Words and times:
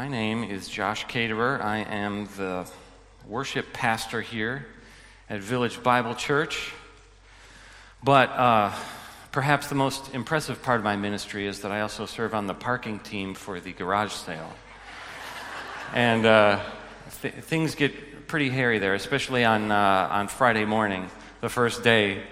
My 0.00 0.08
name 0.08 0.44
is 0.44 0.66
Josh 0.66 1.06
Caterer. 1.08 1.60
I 1.62 1.80
am 1.80 2.26
the 2.38 2.66
worship 3.28 3.74
pastor 3.74 4.22
here 4.22 4.64
at 5.28 5.40
Village 5.40 5.82
Bible 5.82 6.14
Church. 6.14 6.72
But 8.02 8.30
uh, 8.30 8.72
perhaps 9.30 9.68
the 9.68 9.74
most 9.74 10.14
impressive 10.14 10.62
part 10.62 10.78
of 10.78 10.84
my 10.84 10.96
ministry 10.96 11.46
is 11.46 11.60
that 11.60 11.70
I 11.70 11.82
also 11.82 12.06
serve 12.06 12.32
on 12.32 12.46
the 12.46 12.54
parking 12.54 13.00
team 13.00 13.34
for 13.34 13.60
the 13.60 13.72
garage 13.72 14.12
sale. 14.12 14.50
and 15.92 16.24
uh, 16.24 16.60
th- 17.20 17.34
things 17.34 17.74
get 17.74 18.26
pretty 18.26 18.48
hairy 18.48 18.78
there, 18.78 18.94
especially 18.94 19.44
on, 19.44 19.70
uh, 19.70 20.08
on 20.10 20.28
Friday 20.28 20.64
morning, 20.64 21.10
the 21.42 21.50
first 21.50 21.84
day. 21.84 22.22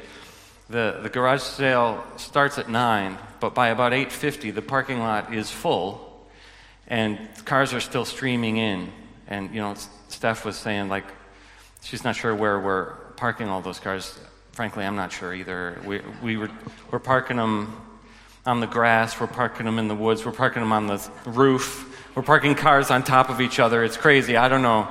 The, 0.70 1.00
the 1.02 1.10
garage 1.10 1.42
sale 1.42 2.02
starts 2.16 2.56
at 2.56 2.70
9, 2.70 3.18
but 3.40 3.54
by 3.54 3.68
about 3.68 3.92
8.50, 3.92 4.54
the 4.54 4.62
parking 4.62 5.00
lot 5.00 5.34
is 5.34 5.50
full, 5.50 6.07
and 6.88 7.18
cars 7.44 7.72
are 7.72 7.80
still 7.80 8.04
streaming 8.04 8.56
in. 8.56 8.90
And, 9.28 9.54
you 9.54 9.60
know, 9.60 9.74
Steph 10.08 10.44
was 10.44 10.56
saying, 10.56 10.88
like, 10.88 11.04
she's 11.82 12.02
not 12.02 12.16
sure 12.16 12.34
where 12.34 12.58
we're 12.58 12.94
parking 13.16 13.48
all 13.48 13.60
those 13.60 13.78
cars. 13.78 14.18
Frankly, 14.52 14.84
I'm 14.84 14.96
not 14.96 15.12
sure 15.12 15.32
either. 15.32 15.80
We, 15.86 16.00
we 16.22 16.36
were, 16.36 16.50
we're 16.90 16.98
parking 16.98 17.36
them 17.36 17.80
on 18.44 18.60
the 18.60 18.66
grass, 18.66 19.20
we're 19.20 19.26
parking 19.26 19.66
them 19.66 19.78
in 19.78 19.86
the 19.86 19.94
woods, 19.94 20.24
we're 20.24 20.32
parking 20.32 20.62
them 20.62 20.72
on 20.72 20.86
the 20.86 21.10
roof, 21.26 22.10
we're 22.16 22.22
parking 22.22 22.54
cars 22.54 22.90
on 22.90 23.04
top 23.04 23.30
of 23.30 23.40
each 23.40 23.60
other. 23.60 23.84
It's 23.84 23.96
crazy. 23.96 24.36
I 24.36 24.48
don't 24.48 24.62
know. 24.62 24.88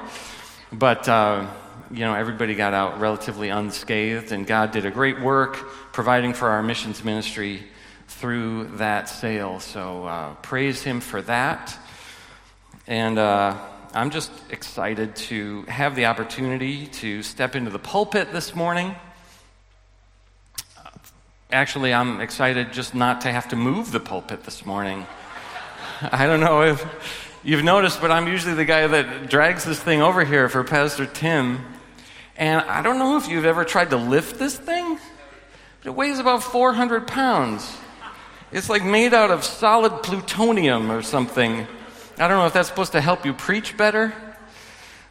But... 0.71 1.09
Uh, 1.09 1.47
you 1.89 1.99
know, 1.99 2.13
everybody 2.13 2.53
got 2.53 2.73
out 2.73 2.99
relatively 2.99 3.49
unscathed, 3.49 4.31
and 4.31 4.45
God 4.45 4.71
did 4.71 4.85
a 4.85 4.91
great 4.91 5.21
work 5.21 5.55
providing 5.93 6.33
for 6.33 6.49
our 6.49 6.61
missions 6.61 7.03
ministry 7.03 7.63
through 8.07 8.65
that 8.77 9.07
sale. 9.07 9.59
So 9.59 10.05
uh, 10.05 10.33
praise 10.35 10.83
Him 10.83 10.99
for 10.99 11.21
that. 11.23 11.77
And 12.89 13.19
uh, 13.19 13.57
I'm 13.93 14.11
just 14.11 14.31
excited 14.49 15.17
to 15.17 15.63
have 15.63 15.93
the 15.97 16.05
opportunity 16.05 16.87
to 16.87 17.21
step 17.21 17.53
into 17.53 17.69
the 17.69 17.79
pulpit 17.79 18.31
this 18.31 18.55
morning. 18.55 18.95
Actually, 21.51 21.93
I'm 21.93 22.21
excited 22.21 22.71
just 22.71 22.95
not 22.95 23.21
to 23.21 23.31
have 23.31 23.49
to 23.49 23.57
move 23.57 23.91
the 23.91 23.99
pulpit 23.99 24.45
this 24.45 24.65
morning. 24.65 25.05
I 26.01 26.27
don't 26.27 26.39
know 26.39 26.61
if 26.61 27.39
you've 27.43 27.63
noticed, 27.63 27.99
but 27.99 28.09
I'm 28.09 28.25
usually 28.25 28.53
the 28.53 28.63
guy 28.63 28.87
that 28.87 29.29
drags 29.29 29.65
this 29.65 29.81
thing 29.81 30.01
over 30.01 30.23
here 30.23 30.47
for 30.47 30.63
Pastor 30.63 31.05
Tim. 31.05 31.65
And 32.37 32.61
I 32.61 32.81
don't 32.81 32.99
know 32.99 33.17
if 33.17 33.27
you've 33.27 33.45
ever 33.45 33.65
tried 33.65 33.89
to 33.89 33.97
lift 33.97 34.39
this 34.39 34.55
thing, 34.57 34.97
but 35.81 35.89
it 35.89 35.93
weighs 35.93 36.19
about 36.19 36.41
400 36.41 37.05
pounds. 37.05 37.69
It's 38.53 38.69
like 38.69 38.85
made 38.85 39.13
out 39.13 39.29
of 39.29 39.43
solid 39.43 40.03
plutonium 40.03 40.89
or 40.89 41.01
something. 41.01 41.67
I 42.19 42.27
don't 42.27 42.39
know 42.39 42.47
if 42.47 42.53
that's 42.53 42.67
supposed 42.67 42.93
to 42.93 43.01
help 43.01 43.27
you 43.27 43.33
preach 43.33 43.77
better, 43.77 44.11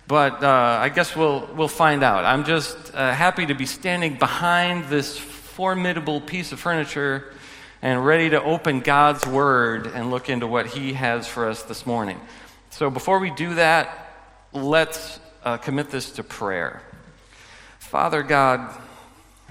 but 0.09 0.43
uh, 0.43 0.79
I 0.81 0.89
guess 0.89 1.15
we'll, 1.15 1.49
we'll 1.55 1.69
find 1.69 2.03
out. 2.03 2.25
I'm 2.25 2.45
just 2.45 2.77
uh, 2.93 3.13
happy 3.13 3.47
to 3.47 3.55
be 3.55 3.65
standing 3.65 4.19
behind 4.19 4.87
this 4.87 5.17
formidable 5.17 6.21
piece 6.21 6.51
of 6.51 6.59
furniture 6.59 7.33
and 7.81 8.05
ready 8.05 8.31
to 8.31 8.43
open 8.43 8.81
God's 8.81 9.25
Word 9.25 9.87
and 9.87 10.11
look 10.11 10.29
into 10.29 10.49
what 10.49 10.67
He 10.67 10.95
has 10.95 11.29
for 11.29 11.49
us 11.49 11.63
this 11.63 11.87
morning. 11.87 12.21
So 12.71 12.91
before 12.91 13.21
we 13.21 13.31
do 13.31 13.55
that, 13.55 14.17
let's 14.53 15.21
uh, 15.45 15.59
commit 15.59 15.91
this 15.91 16.11
to 16.13 16.25
prayer. 16.25 16.83
Father 17.79 18.25
God, 18.25 18.69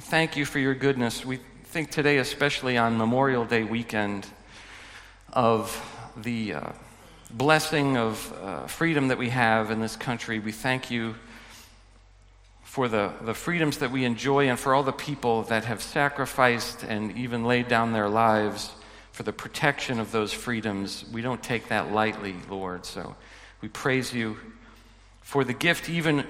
thank 0.02 0.36
you 0.36 0.44
for 0.44 0.60
your 0.60 0.76
goodness. 0.76 1.26
We 1.26 1.40
think 1.64 1.90
today, 1.90 2.18
especially 2.18 2.78
on 2.78 2.98
Memorial 2.98 3.46
Day 3.46 3.64
weekend, 3.64 4.28
of 5.32 5.82
the 6.18 6.56
uh, 6.56 6.70
blessing 7.36 7.98
of 7.98 8.34
uh, 8.42 8.66
freedom 8.66 9.10
that 9.10 9.18
we 9.18 9.30
have 9.30 9.70
in 9.70 9.82
this 9.82 9.98
country. 9.98 10.40
We 10.40 10.54
thank 10.54 10.90
you 10.90 11.16
for 12.64 12.88
the, 12.88 13.12
the 13.22 13.34
freedoms 13.34 13.80
that 13.80 13.92
we 13.92 14.06
enjoy 14.06 14.48
and 14.48 14.58
for 14.58 14.74
all 14.74 14.84
the 14.84 14.94
people 14.94 15.44
that 15.44 15.66
have 15.66 15.82
sacrificed 15.82 16.84
and 16.84 17.18
even 17.18 17.44
laid 17.44 17.68
down 17.68 17.92
their 17.92 18.08
lives 18.08 18.72
for 19.12 19.24
the 19.24 19.34
protection 19.34 20.00
of 20.00 20.12
those 20.12 20.32
freedoms. 20.32 21.04
We 21.12 21.22
don't 21.22 21.44
take 21.44 21.68
that 21.68 21.92
lightly, 21.92 22.36
Lord. 22.50 22.86
So 22.86 23.16
we 23.62 23.68
praise 23.68 24.14
you 24.14 24.38
for 25.22 25.44
the 25.44 25.54
gift, 25.54 25.90
even 25.90 26.26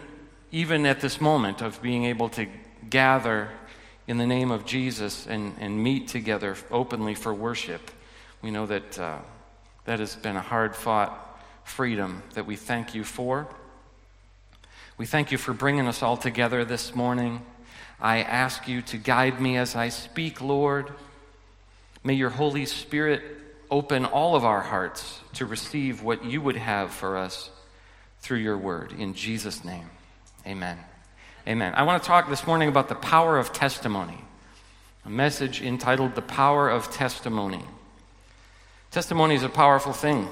even 0.51 0.85
at 0.85 1.01
this 1.01 1.19
moment 1.19 1.61
of 1.61 1.81
being 1.81 2.05
able 2.05 2.29
to 2.29 2.47
gather 2.89 3.49
in 4.07 4.17
the 4.17 4.25
name 4.25 4.51
of 4.51 4.65
Jesus 4.65 5.27
and, 5.27 5.53
and 5.59 5.83
meet 5.83 6.07
together 6.07 6.55
openly 6.71 7.13
for 7.13 7.33
worship. 7.33 7.91
We 8.41 8.51
know 8.51 8.65
that 8.67 8.97
uh, 8.97 9.17
that 9.85 9.99
has 9.99 10.15
been 10.15 10.35
a 10.35 10.41
hard 10.41 10.75
fought 10.75 11.41
freedom 11.63 12.23
that 12.33 12.45
we 12.45 12.55
thank 12.55 12.93
you 12.93 13.03
for. 13.03 13.47
We 14.97 15.05
thank 15.05 15.31
you 15.31 15.37
for 15.37 15.53
bringing 15.53 15.87
us 15.87 16.03
all 16.03 16.17
together 16.17 16.63
this 16.63 16.95
morning. 16.95 17.41
I 17.99 18.19
ask 18.19 18.67
you 18.67 18.81
to 18.83 18.97
guide 18.97 19.41
me 19.41 19.57
as 19.57 19.75
I 19.75 19.89
speak, 19.89 20.41
Lord. 20.41 20.91
May 22.03 22.13
your 22.13 22.29
Holy 22.29 22.65
Spirit 22.65 23.21
open 23.71 24.05
all 24.05 24.35
of 24.35 24.45
our 24.45 24.61
hearts 24.61 25.21
to 25.33 25.45
receive 25.45 26.03
what 26.03 26.23
you 26.23 26.41
would 26.41 26.55
have 26.55 26.91
for 26.91 27.17
us 27.17 27.49
through 28.19 28.37
your 28.37 28.57
word. 28.57 28.93
In 28.93 29.13
Jesus' 29.13 29.63
name. 29.63 29.89
Amen. 30.45 30.77
Amen. 31.47 31.73
I 31.75 31.83
want 31.83 32.01
to 32.01 32.07
talk 32.07 32.29
this 32.29 32.47
morning 32.47 32.69
about 32.69 32.89
the 32.89 32.95
power 32.95 33.37
of 33.37 33.53
testimony, 33.53 34.19
a 35.05 35.09
message 35.09 35.61
entitled 35.61 36.15
The 36.15 36.21
Power 36.21 36.69
of 36.69 36.91
Testimony. 36.91 37.63
Testimony 38.95 39.35
is 39.35 39.43
a 39.43 39.49
powerful 39.49 39.91
thing. 39.91 40.29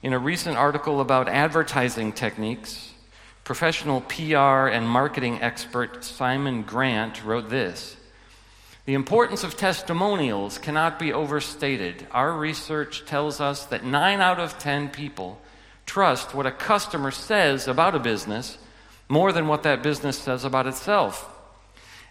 In 0.00 0.12
a 0.12 0.20
recent 0.20 0.56
article 0.56 1.00
about 1.00 1.28
advertising 1.28 2.12
techniques, 2.12 2.92
professional 3.42 4.02
PR 4.02 4.68
and 4.68 4.88
marketing 4.88 5.42
expert 5.42 6.04
Simon 6.04 6.62
Grant 6.62 7.24
wrote 7.24 7.50
this 7.50 7.96
The 8.84 8.94
importance 8.94 9.42
of 9.42 9.56
testimonials 9.56 10.58
cannot 10.58 11.00
be 11.00 11.12
overstated. 11.12 12.06
Our 12.12 12.34
research 12.34 13.04
tells 13.04 13.40
us 13.40 13.66
that 13.66 13.84
nine 13.84 14.20
out 14.20 14.38
of 14.38 14.60
ten 14.60 14.88
people 14.88 15.40
trust 15.86 16.36
what 16.36 16.46
a 16.46 16.52
customer 16.52 17.10
says 17.10 17.66
about 17.66 17.96
a 17.96 17.98
business 17.98 18.58
more 19.08 19.32
than 19.32 19.48
what 19.48 19.64
that 19.64 19.82
business 19.82 20.16
says 20.16 20.44
about 20.44 20.68
itself. 20.68 21.35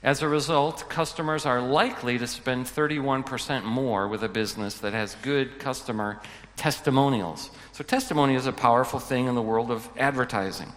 As 0.06 0.22
a 0.22 0.28
result, 0.28 0.88
customers 0.88 1.48
are 1.48 1.60
likely 1.60 2.20
to 2.20 2.28
spend 2.28 2.68
31% 2.68 3.64
more 3.64 4.08
with 4.08 4.24
a 4.24 4.30
business 4.30 4.78
that 4.78 4.94
has 4.94 5.16
good 5.24 5.58
customer 5.58 6.22
testimonials. 6.56 7.50
So, 7.72 7.84
testimony 7.84 8.36
is 8.36 8.46
a 8.46 8.52
powerful 8.52 9.00
thing 9.00 9.26
in 9.26 9.34
the 9.34 9.42
world 9.42 9.72
of 9.72 9.90
advertising. 9.98 10.72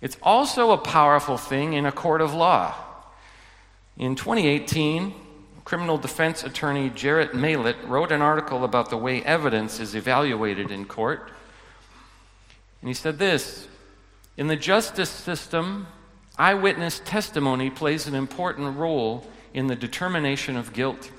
It's 0.00 0.16
also 0.22 0.70
a 0.70 0.78
powerful 0.78 1.36
thing 1.36 1.72
in 1.72 1.86
a 1.86 1.90
court 1.90 2.20
of 2.20 2.34
law. 2.34 2.72
In 3.98 4.14
2018, 4.14 5.12
criminal 5.64 5.98
defense 5.98 6.44
attorney 6.44 6.88
Jarrett 6.88 7.34
Maillet 7.34 7.76
wrote 7.88 8.12
an 8.12 8.22
article 8.22 8.62
about 8.62 8.90
the 8.90 8.96
way 8.96 9.24
evidence 9.24 9.80
is 9.80 9.96
evaluated 9.96 10.70
in 10.70 10.84
court. 10.84 11.32
And 12.80 12.86
he 12.86 12.94
said 12.94 13.18
this 13.18 13.66
in 14.36 14.46
the 14.46 14.54
justice 14.54 15.10
system, 15.10 15.88
eyewitness 16.38 17.00
testimony 17.04 17.70
plays 17.70 18.06
an 18.06 18.14
important 18.14 18.76
role 18.76 19.26
in 19.52 19.66
the 19.66 19.76
determination 19.76 20.56
of 20.56 20.72
guilt. 20.72 21.10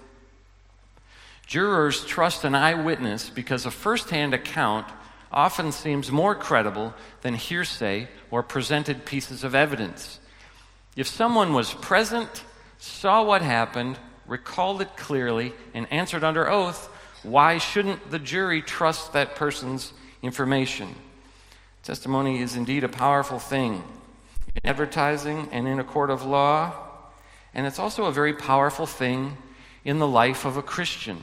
Jurors 1.45 2.03
trust 2.05 2.43
an 2.43 2.55
eyewitness 2.55 3.29
because 3.29 3.65
a 3.65 3.71
firsthand 3.71 4.33
account 4.33 4.87
often 5.31 5.71
seems 5.71 6.11
more 6.11 6.35
credible 6.35 6.93
than 7.21 7.35
hearsay 7.35 8.07
or 8.31 8.43
presented 8.43 9.05
pieces 9.05 9.43
of 9.43 9.55
evidence. 9.55 10.19
If 10.95 11.07
someone 11.07 11.53
was 11.53 11.73
present, 11.73 12.43
saw 12.77 13.23
what 13.23 13.41
happened, 13.41 13.97
recalled 14.27 14.81
it 14.81 14.95
clearly, 14.95 15.53
and 15.73 15.91
answered 15.91 16.23
under 16.23 16.49
oath, 16.49 16.89
why 17.23 17.57
shouldn't 17.57 18.11
the 18.11 18.19
jury 18.19 18.61
trust 18.61 19.13
that 19.13 19.35
person's 19.35 19.93
information? 20.21 20.95
Testimony 21.83 22.41
is 22.41 22.55
indeed 22.55 22.83
a 22.83 22.89
powerful 22.89 23.39
thing 23.39 23.83
in 24.55 24.69
advertising 24.69 25.49
and 25.51 25.67
in 25.67 25.79
a 25.79 25.83
court 25.83 26.09
of 26.09 26.25
law, 26.25 26.73
and 27.53 27.67
it's 27.67 27.79
also 27.79 28.05
a 28.05 28.11
very 28.11 28.33
powerful 28.33 28.85
thing 28.85 29.37
in 29.85 29.99
the 29.99 30.07
life 30.07 30.45
of 30.45 30.57
a 30.57 30.61
Christian. 30.61 31.21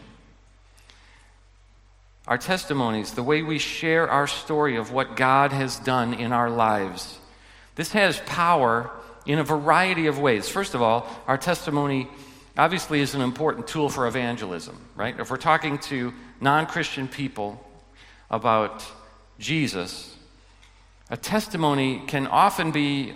Our 2.27 2.38
testimonies, 2.38 3.12
the 3.12 3.23
way 3.23 3.43
we 3.43 3.59
share 3.59 4.09
our 4.09 4.27
story 4.27 4.77
of 4.77 4.93
what 4.93 5.17
God 5.17 5.53
has 5.53 5.79
done 5.79 6.15
in 6.15 6.32
our 6.32 6.50
lives, 6.50 7.19
this 7.75 7.93
has 7.93 8.21
power 8.27 8.91
in 9.27 9.38
a 9.38 9.44
variety 9.44 10.06
of 10.06 10.19
ways. 10.19 10.49
First 10.49 10.75
of 10.75 10.83
all, 10.83 11.09
our 11.26 11.38
testimony 11.38 12.09
obviously 12.56 13.00
is 13.00 13.15
an 13.15 13.21
important 13.21 13.67
tool 13.67 13.88
for 13.88 14.06
evangelism, 14.06 14.76
right? 14.94 15.19
If 15.19 15.31
we're 15.31 15.38
talking 15.38 15.79
to 15.79 16.12
non 16.41 16.67
Christian 16.67 17.09
people 17.09 17.65
about 18.31 18.85
Jesus, 19.38 20.10
a 21.11 21.17
testimony 21.17 22.03
can 22.07 22.27
often 22.27 22.71
be 22.71 23.15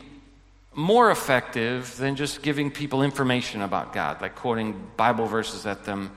more 0.74 1.10
effective 1.10 1.96
than 1.96 2.16
just 2.16 2.42
giving 2.42 2.70
people 2.70 3.02
information 3.02 3.62
about 3.62 3.92
God, 3.92 4.20
like 4.20 4.34
quoting 4.34 4.90
Bible 4.96 5.26
verses 5.26 5.64
at 5.66 5.84
them 5.84 6.10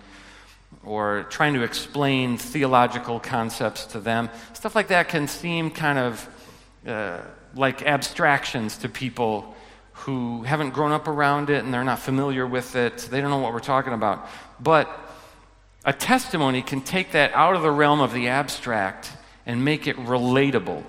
or 0.83 1.25
trying 1.29 1.53
to 1.53 1.63
explain 1.63 2.37
theological 2.37 3.19
concepts 3.19 3.85
to 3.87 3.99
them. 3.99 4.29
Stuff 4.53 4.75
like 4.75 4.87
that 4.87 5.09
can 5.09 5.27
seem 5.27 5.69
kind 5.69 5.99
of 5.99 6.29
uh, 6.87 7.19
like 7.55 7.83
abstractions 7.83 8.77
to 8.77 8.89
people 8.89 9.55
who 9.93 10.43
haven't 10.43 10.71
grown 10.71 10.91
up 10.91 11.07
around 11.07 11.49
it 11.49 11.63
and 11.63 11.73
they're 11.73 11.83
not 11.83 11.99
familiar 11.99 12.47
with 12.47 12.75
it. 12.75 12.97
They 13.11 13.21
don't 13.21 13.29
know 13.29 13.39
what 13.39 13.53
we're 13.53 13.59
talking 13.59 13.93
about. 13.93 14.27
But 14.59 14.89
a 15.85 15.93
testimony 15.93 16.61
can 16.61 16.81
take 16.81 17.11
that 17.11 17.33
out 17.33 17.55
of 17.55 17.61
the 17.61 17.71
realm 17.71 17.99
of 17.99 18.13
the 18.13 18.29
abstract 18.29 19.11
and 19.45 19.63
make 19.63 19.87
it 19.87 19.95
relatable, 19.97 20.83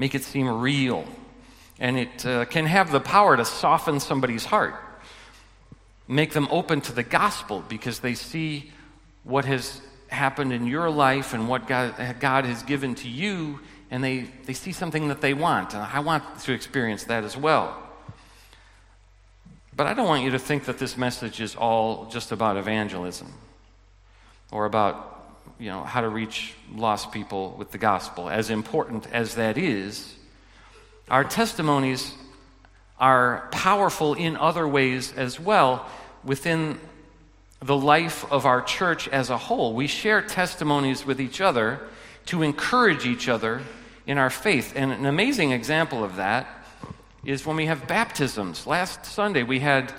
make 0.00 0.14
it 0.14 0.24
seem 0.24 0.48
real. 0.48 1.04
And 1.78 1.98
it 1.98 2.24
uh, 2.24 2.46
can 2.46 2.64
have 2.64 2.90
the 2.90 3.00
power 3.00 3.36
to 3.36 3.44
soften 3.44 4.00
somebody's 4.00 4.46
heart, 4.46 4.74
make 6.08 6.32
them 6.32 6.48
open 6.50 6.80
to 6.80 6.92
the 6.92 7.02
gospel 7.02 7.62
because 7.68 8.00
they 8.00 8.14
see 8.14 8.72
what 9.24 9.44
has 9.44 9.82
happened 10.08 10.54
in 10.54 10.66
your 10.66 10.88
life 10.88 11.34
and 11.34 11.48
what 11.50 11.66
God, 11.66 11.94
God 12.18 12.46
has 12.46 12.62
given 12.62 12.94
to 12.96 13.08
you 13.08 13.60
and 13.90 14.02
they, 14.02 14.20
they 14.46 14.54
see 14.54 14.72
something 14.72 15.08
that 15.08 15.20
they 15.20 15.34
want. 15.34 15.74
And 15.74 15.82
I 15.82 16.00
want 16.00 16.24
to 16.40 16.52
experience 16.52 17.04
that 17.04 17.22
as 17.22 17.36
well. 17.36 17.76
But 19.76 19.86
I 19.86 19.92
don't 19.92 20.06
want 20.06 20.24
you 20.24 20.30
to 20.30 20.38
think 20.38 20.64
that 20.64 20.78
this 20.78 20.96
message 20.96 21.42
is 21.42 21.54
all 21.54 22.06
just 22.06 22.32
about 22.32 22.56
evangelism 22.56 23.34
or 24.50 24.64
about 24.64 25.19
you 25.58 25.68
know 25.70 25.82
how 25.82 26.00
to 26.00 26.08
reach 26.08 26.54
lost 26.74 27.12
people 27.12 27.54
with 27.58 27.70
the 27.70 27.78
gospel 27.78 28.28
as 28.28 28.50
important 28.50 29.06
as 29.12 29.34
that 29.34 29.58
is 29.58 30.14
our 31.08 31.24
testimonies 31.24 32.14
are 32.98 33.48
powerful 33.50 34.14
in 34.14 34.36
other 34.36 34.66
ways 34.66 35.12
as 35.16 35.40
well 35.40 35.86
within 36.24 36.78
the 37.62 37.76
life 37.76 38.30
of 38.32 38.46
our 38.46 38.62
church 38.62 39.08
as 39.08 39.30
a 39.30 39.36
whole 39.36 39.74
we 39.74 39.86
share 39.86 40.22
testimonies 40.22 41.04
with 41.04 41.20
each 41.20 41.40
other 41.40 41.80
to 42.26 42.42
encourage 42.42 43.06
each 43.06 43.28
other 43.28 43.60
in 44.06 44.18
our 44.18 44.30
faith. 44.30 44.72
And 44.76 44.92
an 44.92 45.06
amazing 45.06 45.52
example 45.52 46.04
of 46.04 46.16
that 46.16 46.46
is 47.24 47.46
when 47.46 47.56
we 47.56 47.66
have 47.66 47.86
baptisms. 47.86 48.66
Last 48.66 49.04
Sunday, 49.04 49.42
we 49.42 49.60
had 49.60 49.92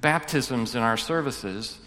baptisms 0.00 0.74
in 0.74 0.82
our 0.82 0.96
services. 0.96 1.78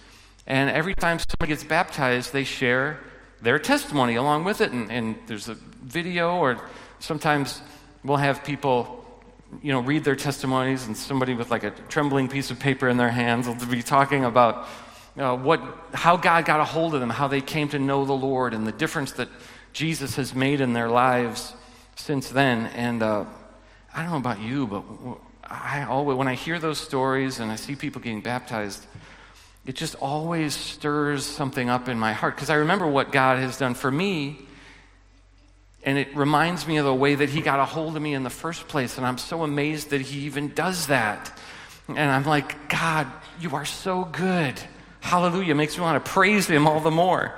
And 0.48 0.70
every 0.70 0.96
time 0.96 1.20
somebody 1.20 1.50
gets 1.50 1.64
baptized, 1.64 2.34
they 2.34 2.44
share 2.44 3.00
their 3.42 3.60
testimony 3.60 4.16
along 4.16 4.44
with 4.44 4.62
it. 4.62 4.72
And, 4.72 4.92
and, 4.92 5.16
there's 5.28 5.50
a 5.50 5.56
video, 5.56 6.38
or 6.38 6.60
sometimes 7.00 7.62
we'll 8.04 8.18
have 8.18 8.44
people, 8.44 9.06
you 9.62 9.72
know, 9.72 9.80
read 9.80 10.04
their 10.04 10.16
testimonies, 10.16 10.86
and 10.88 10.96
somebody 10.96 11.34
with 11.34 11.52
like 11.52 11.64
a 11.64 11.72
trembling 11.90 12.28
piece 12.28 12.52
of 12.52 12.60
paper 12.60 12.90
in 12.90 12.98
their 12.98 13.10
hands 13.10 13.48
will 13.48 13.56
be 13.68 13.84
talking 13.84 14.26
about 14.26 14.68
uh, 15.18 15.36
what, 15.36 15.62
how 15.94 16.18
God 16.18 16.46
got 16.46 16.60
a 16.60 16.66
hold 16.66 16.94
of 16.94 17.02
them, 17.02 17.10
how 17.10 17.28
they 17.28 17.42
came 17.42 17.68
to 17.70 17.80
know 17.80 18.06
the 18.06 18.14
Lord, 18.14 18.54
and 18.54 18.66
the 18.66 18.72
difference 18.72 19.12
that 19.14 19.30
Jesus 19.74 20.16
has 20.16 20.34
made 20.34 20.62
in 20.62 20.74
their 20.74 20.90
lives 20.90 21.54
since 21.96 22.30
then. 22.30 22.68
And 22.68 23.04
uh, 23.04 23.26
I 23.94 24.02
don't 24.02 24.12
know 24.12 24.18
about 24.18 24.40
you, 24.40 24.68
but 24.68 24.84
I 25.44 25.84
always, 25.84 26.18
when 26.18 26.28
I 26.28 26.36
hear 26.36 26.60
those 26.60 26.80
stories 26.80 27.40
and 27.40 27.52
I 27.52 27.56
see 27.56 27.76
people 27.76 28.02
getting 28.02 28.22
baptized, 28.22 28.86
it 29.66 29.76
just 29.76 29.96
always 29.96 30.56
stirs 30.56 31.26
something 31.26 31.70
up 31.70 31.88
in 31.88 32.00
my 32.00 32.14
heart 32.14 32.36
because 32.36 32.50
I 32.50 32.56
remember 32.56 32.88
what 32.88 33.12
God 33.12 33.38
has 33.40 33.58
done 33.58 33.76
for 33.76 33.92
me. 33.92 34.40
And 35.84 35.98
it 35.98 36.16
reminds 36.16 36.68
me 36.68 36.78
of 36.78 36.86
the 36.86 36.94
way 36.94 37.16
that 37.16 37.30
He 37.30 37.42
got 37.42 37.60
a 37.60 37.66
hold 37.66 37.96
of 37.96 38.02
me 38.02 38.14
in 38.14 38.24
the 38.24 38.30
first 38.30 38.68
place. 38.68 38.98
And 38.98 39.06
I'm 39.06 39.18
so 39.18 39.44
amazed 39.44 39.92
that 39.92 40.02
He 40.02 40.22
even 40.22 40.54
does 40.54 40.88
that. 40.88 41.38
And 41.88 42.00
I'm 42.00 42.24
like, 42.24 42.70
God, 42.70 43.08
you 43.40 43.56
are 43.56 43.66
so 43.66 44.06
good. 44.06 44.60
Hallelujah. 45.00 45.56
Makes 45.56 45.78
me 45.78 45.84
want 45.84 46.04
to 46.04 46.12
praise 46.12 46.48
Him 46.48 46.68
all 46.68 46.80
the 46.80 46.92
more. 46.92 47.36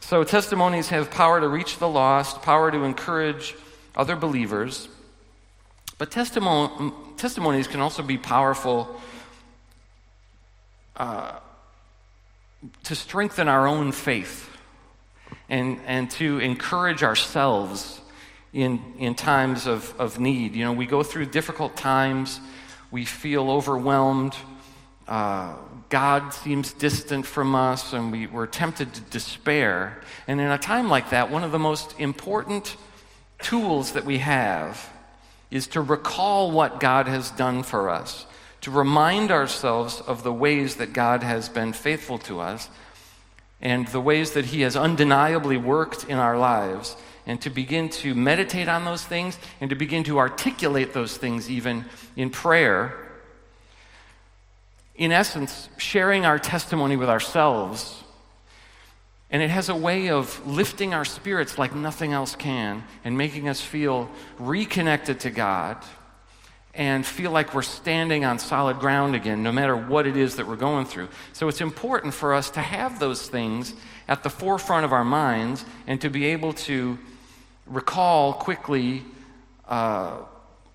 So, 0.00 0.24
testimonies 0.24 0.88
have 0.88 1.10
power 1.10 1.40
to 1.40 1.48
reach 1.48 1.78
the 1.78 1.88
lost, 1.88 2.42
power 2.42 2.70
to 2.70 2.82
encourage 2.82 3.54
other 3.94 4.16
believers. 4.16 4.88
But 5.98 6.10
testimony, 6.10 6.92
testimonies 7.16 7.68
can 7.68 7.80
also 7.80 8.02
be 8.02 8.16
powerful 8.16 9.00
uh, 10.96 11.38
to 12.84 12.94
strengthen 12.94 13.48
our 13.48 13.66
own 13.66 13.92
faith 13.92 14.50
and, 15.48 15.80
and 15.86 16.10
to 16.12 16.38
encourage 16.38 17.02
ourselves 17.02 18.00
in, 18.52 18.80
in 18.98 19.14
times 19.14 19.66
of, 19.66 19.94
of 19.98 20.18
need. 20.18 20.54
You 20.54 20.64
know, 20.64 20.72
we 20.72 20.86
go 20.86 21.02
through 21.02 21.26
difficult 21.26 21.76
times, 21.76 22.40
we 22.90 23.04
feel 23.04 23.50
overwhelmed, 23.50 24.34
uh, 25.06 25.54
God 25.88 26.34
seems 26.34 26.72
distant 26.72 27.24
from 27.24 27.54
us, 27.54 27.94
and 27.94 28.12
we, 28.12 28.26
we're 28.26 28.46
tempted 28.46 28.92
to 28.92 29.00
despair. 29.00 30.02
And 30.26 30.38
in 30.40 30.50
a 30.50 30.58
time 30.58 30.90
like 30.90 31.10
that, 31.10 31.30
one 31.30 31.44
of 31.44 31.52
the 31.52 31.58
most 31.58 31.98
important 31.98 32.76
tools 33.40 33.92
that 33.92 34.04
we 34.04 34.18
have 34.18 34.92
is 35.50 35.66
to 35.68 35.80
recall 35.80 36.50
what 36.50 36.78
God 36.78 37.08
has 37.08 37.30
done 37.30 37.62
for 37.62 37.88
us, 37.88 38.26
to 38.60 38.70
remind 38.70 39.30
ourselves 39.30 40.00
of 40.00 40.22
the 40.22 40.32
ways 40.32 40.76
that 40.76 40.92
God 40.92 41.22
has 41.22 41.48
been 41.48 41.72
faithful 41.72 42.18
to 42.20 42.40
us 42.40 42.68
and 43.60 43.86
the 43.88 44.00
ways 44.00 44.32
that 44.32 44.46
He 44.46 44.62
has 44.62 44.76
undeniably 44.76 45.56
worked 45.56 46.04
in 46.04 46.18
our 46.18 46.38
lives, 46.38 46.96
and 47.26 47.40
to 47.42 47.50
begin 47.50 47.88
to 47.88 48.14
meditate 48.14 48.68
on 48.68 48.84
those 48.84 49.04
things 49.04 49.38
and 49.60 49.68
to 49.70 49.76
begin 49.76 50.04
to 50.04 50.18
articulate 50.18 50.92
those 50.92 51.16
things 51.16 51.50
even 51.50 51.84
in 52.16 52.30
prayer. 52.30 52.94
In 54.94 55.12
essence, 55.12 55.68
sharing 55.76 56.24
our 56.24 56.38
testimony 56.38 56.96
with 56.96 57.08
ourselves 57.08 58.02
and 59.30 59.42
it 59.42 59.50
has 59.50 59.68
a 59.68 59.76
way 59.76 60.08
of 60.08 60.46
lifting 60.46 60.94
our 60.94 61.04
spirits 61.04 61.58
like 61.58 61.74
nothing 61.74 62.12
else 62.12 62.34
can 62.34 62.84
and 63.04 63.18
making 63.18 63.48
us 63.48 63.60
feel 63.60 64.08
reconnected 64.38 65.20
to 65.20 65.30
God 65.30 65.76
and 66.78 67.04
feel 67.04 67.32
like 67.32 67.54
we're 67.54 67.62
standing 67.62 68.24
on 68.24 68.38
solid 68.38 68.78
ground 68.78 69.16
again, 69.16 69.42
no 69.42 69.50
matter 69.50 69.76
what 69.76 70.06
it 70.06 70.16
is 70.16 70.36
that 70.36 70.46
we're 70.46 70.56
going 70.56 70.86
through. 70.86 71.08
So 71.32 71.48
it's 71.48 71.60
important 71.60 72.14
for 72.14 72.32
us 72.32 72.50
to 72.50 72.60
have 72.60 73.00
those 73.00 73.28
things 73.28 73.74
at 74.06 74.22
the 74.22 74.30
forefront 74.30 74.84
of 74.84 74.92
our 74.92 75.04
minds 75.04 75.64
and 75.88 76.00
to 76.00 76.08
be 76.08 76.26
able 76.26 76.52
to 76.52 76.96
recall 77.66 78.32
quickly 78.32 79.02
uh, 79.68 80.18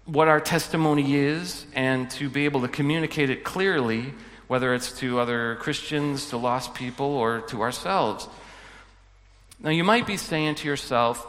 what 0.06 0.28
our 0.28 0.42
testimony 0.42 1.16
is 1.16 1.66
and 1.74 2.12
to 2.12 2.30
be 2.30 2.44
able 2.44 2.62
to 2.62 2.68
communicate 2.68 3.30
it 3.30 3.46
clearly, 3.46 4.14
whether 4.48 4.74
it's 4.74 4.92
to 5.00 5.20
other 5.20 5.56
Christians, 5.62 6.30
to 6.30 6.38
lost 6.38 6.74
people, 6.74 7.06
or 7.06 7.40
to 7.48 7.62
ourselves. 7.62 8.28
Now, 9.62 9.70
you 9.70 9.86
might 9.86 10.06
be 10.06 10.18
saying 10.18 10.56
to 10.56 10.68
yourself, 10.68 11.26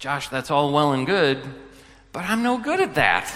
Josh, 0.00 0.28
that's 0.28 0.50
all 0.50 0.72
well 0.72 0.92
and 0.92 1.06
good, 1.06 1.38
but 2.14 2.24
I'm 2.26 2.44
no 2.44 2.58
good 2.58 2.80
at 2.80 2.94
that. 2.94 3.34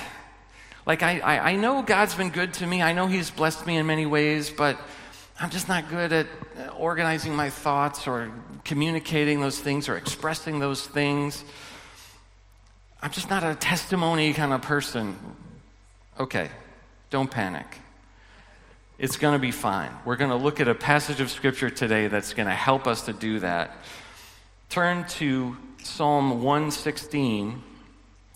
Like, 0.87 1.03
I, 1.03 1.19
I, 1.19 1.51
I, 1.51 1.57
know 1.57 1.83
God's 1.83 2.15
been 2.15 2.31
good 2.31 2.55
to 2.55 2.67
me. 2.67 2.81
I 2.81 2.93
know 2.93 3.09
He's 3.09 3.29
blessed 3.29 3.67
me 3.67 3.77
in 3.77 3.87
many 3.87 4.07
ways, 4.07 4.51
but 4.51 4.81
I'm 5.41 5.51
just 5.51 5.69
not 5.69 5.91
good 5.91 6.13
at 6.13 6.27
uh, 6.57 6.69
organizing 6.79 7.35
my 7.35 7.51
thoughts 7.51 8.07
or 8.07 8.31
communicating 8.65 9.41
those 9.41 9.59
things 9.59 9.89
or 9.89 9.97
expressing 9.97 10.61
those 10.61 10.87
things. 10.87 11.45
I'm 13.03 13.11
just 13.11 13.29
not 13.29 13.43
a 13.43 13.57
testimony 13.57 14.33
kind 14.33 14.53
of 14.53 14.63
person. 14.63 15.19
Okay, 16.21 16.49
don't 17.11 17.31
panic. 17.31 17.67
It's 18.97 19.17
going 19.17 19.35
to 19.35 19.41
be 19.41 19.51
fine. 19.51 19.91
We're 20.05 20.17
going 20.17 20.31
to 20.31 20.37
look 20.37 20.61
at 20.61 20.69
a 20.69 20.75
passage 20.75 21.21
of 21.21 21.31
Scripture 21.31 21.69
today 21.69 22.07
that's 22.07 22.33
going 22.33 22.49
to 22.49 22.55
help 22.55 22.87
us 22.87 23.03
to 23.07 23.13
do 23.13 23.41
that. 23.41 23.77
Turn 24.69 25.05
to 25.09 25.57
Psalm 25.83 26.45
116 26.45 27.65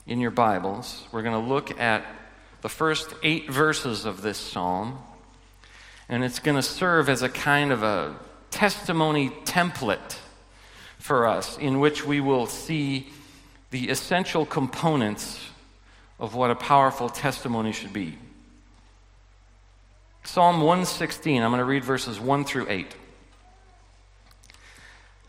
in 0.06 0.20
your 0.20 0.30
Bibles. 0.30 1.06
We're 1.12 1.22
going 1.22 1.40
to 1.40 1.48
look 1.48 1.78
at 1.80 2.04
the 2.60 2.68
first 2.68 3.14
eight 3.22 3.50
verses 3.50 4.04
of 4.04 4.22
this 4.22 4.38
psalm, 4.38 4.98
and 6.08 6.24
it's 6.24 6.38
going 6.38 6.56
to 6.56 6.62
serve 6.62 7.08
as 7.08 7.22
a 7.22 7.28
kind 7.28 7.72
of 7.72 7.82
a 7.82 8.16
testimony 8.50 9.30
template 9.44 10.18
for 10.98 11.26
us 11.26 11.58
in 11.58 11.80
which 11.80 12.04
we 12.06 12.20
will 12.20 12.46
see 12.46 13.08
the 13.70 13.88
essential 13.88 14.44
components 14.44 15.48
of 16.20 16.34
what 16.34 16.50
a 16.50 16.54
powerful 16.54 17.08
testimony 17.08 17.72
should 17.72 17.92
be. 17.92 18.16
Psalm 20.24 20.60
116, 20.60 21.42
I'm 21.42 21.50
going 21.50 21.58
to 21.58 21.64
read 21.64 21.84
verses 21.84 22.20
1 22.20 22.44
through 22.44 22.66
8. 22.68 22.86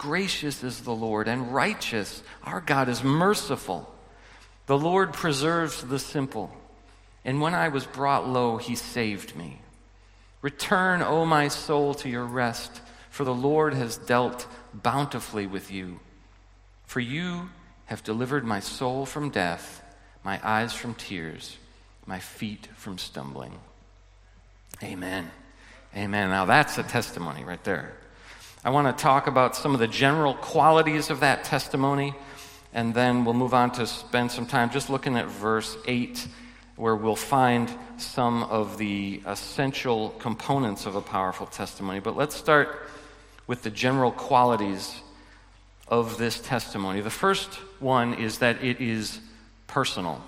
Gracious 0.00 0.64
is 0.64 0.80
the 0.80 0.94
Lord 0.94 1.28
and 1.28 1.52
righteous. 1.52 2.22
Our 2.42 2.62
God 2.62 2.88
is 2.88 3.04
merciful. 3.04 3.94
The 4.64 4.78
Lord 4.78 5.12
preserves 5.12 5.82
the 5.82 5.98
simple. 5.98 6.50
And 7.22 7.42
when 7.42 7.52
I 7.52 7.68
was 7.68 7.84
brought 7.84 8.26
low, 8.26 8.56
he 8.56 8.76
saved 8.76 9.36
me. 9.36 9.60
Return, 10.40 11.02
O 11.02 11.26
my 11.26 11.48
soul, 11.48 11.92
to 11.96 12.08
your 12.08 12.24
rest, 12.24 12.80
for 13.10 13.24
the 13.24 13.34
Lord 13.34 13.74
has 13.74 13.98
dealt 13.98 14.46
bountifully 14.72 15.46
with 15.46 15.70
you. 15.70 16.00
For 16.86 17.00
you 17.00 17.50
have 17.84 18.02
delivered 18.02 18.46
my 18.46 18.60
soul 18.60 19.04
from 19.04 19.28
death, 19.28 19.84
my 20.24 20.40
eyes 20.42 20.72
from 20.72 20.94
tears, 20.94 21.58
my 22.06 22.20
feet 22.20 22.68
from 22.74 22.96
stumbling. 22.96 23.52
Amen. 24.82 25.30
Amen. 25.94 26.30
Now 26.30 26.46
that's 26.46 26.78
a 26.78 26.84
testimony 26.84 27.44
right 27.44 27.62
there. 27.64 27.92
I 28.62 28.68
want 28.68 28.94
to 28.94 29.02
talk 29.02 29.26
about 29.26 29.56
some 29.56 29.72
of 29.72 29.80
the 29.80 29.88
general 29.88 30.34
qualities 30.34 31.08
of 31.08 31.20
that 31.20 31.44
testimony, 31.44 32.14
and 32.74 32.92
then 32.92 33.24
we'll 33.24 33.32
move 33.32 33.54
on 33.54 33.70
to 33.72 33.86
spend 33.86 34.30
some 34.30 34.44
time 34.44 34.68
just 34.68 34.90
looking 34.90 35.16
at 35.16 35.28
verse 35.28 35.78
8, 35.86 36.28
where 36.76 36.94
we'll 36.94 37.16
find 37.16 37.70
some 37.96 38.42
of 38.42 38.76
the 38.76 39.22
essential 39.26 40.10
components 40.18 40.84
of 40.84 40.94
a 40.94 41.00
powerful 41.00 41.46
testimony. 41.46 42.00
But 42.00 42.18
let's 42.18 42.36
start 42.36 42.86
with 43.46 43.62
the 43.62 43.70
general 43.70 44.12
qualities 44.12 44.94
of 45.88 46.18
this 46.18 46.38
testimony. 46.38 47.00
The 47.00 47.08
first 47.08 47.54
one 47.80 48.12
is 48.12 48.40
that 48.40 48.62
it 48.62 48.78
is 48.78 49.20
personal. 49.68 50.22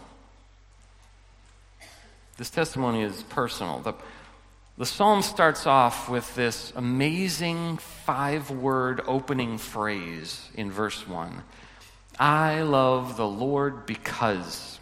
This 2.38 2.48
testimony 2.48 3.02
is 3.02 3.24
personal. 3.24 3.80
The, 3.80 3.92
the 4.78 4.86
psalm 4.86 5.22
starts 5.22 5.66
off 5.66 6.08
with 6.08 6.34
this 6.34 6.72
amazing 6.74 7.76
five 7.76 8.50
word 8.50 9.02
opening 9.06 9.58
phrase 9.58 10.48
in 10.54 10.70
verse 10.70 11.06
1 11.06 11.42
I 12.18 12.62
love 12.62 13.16
the 13.16 13.26
Lord 13.26 13.86
because. 13.86 14.78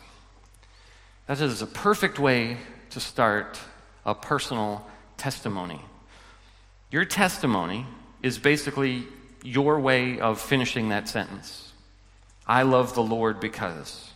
That 1.26 1.40
is 1.40 1.62
a 1.62 1.66
perfect 1.66 2.18
way 2.18 2.56
to 2.90 3.00
start 3.00 3.58
a 4.04 4.14
personal 4.14 4.86
testimony. 5.16 5.80
Your 6.90 7.04
testimony 7.04 7.86
is 8.22 8.38
basically 8.38 9.04
your 9.42 9.78
way 9.78 10.18
of 10.18 10.40
finishing 10.40 10.88
that 10.88 11.08
sentence. 11.08 11.72
I 12.46 12.62
love 12.62 12.94
the 12.94 13.02
Lord 13.02 13.38
because. 13.38 14.12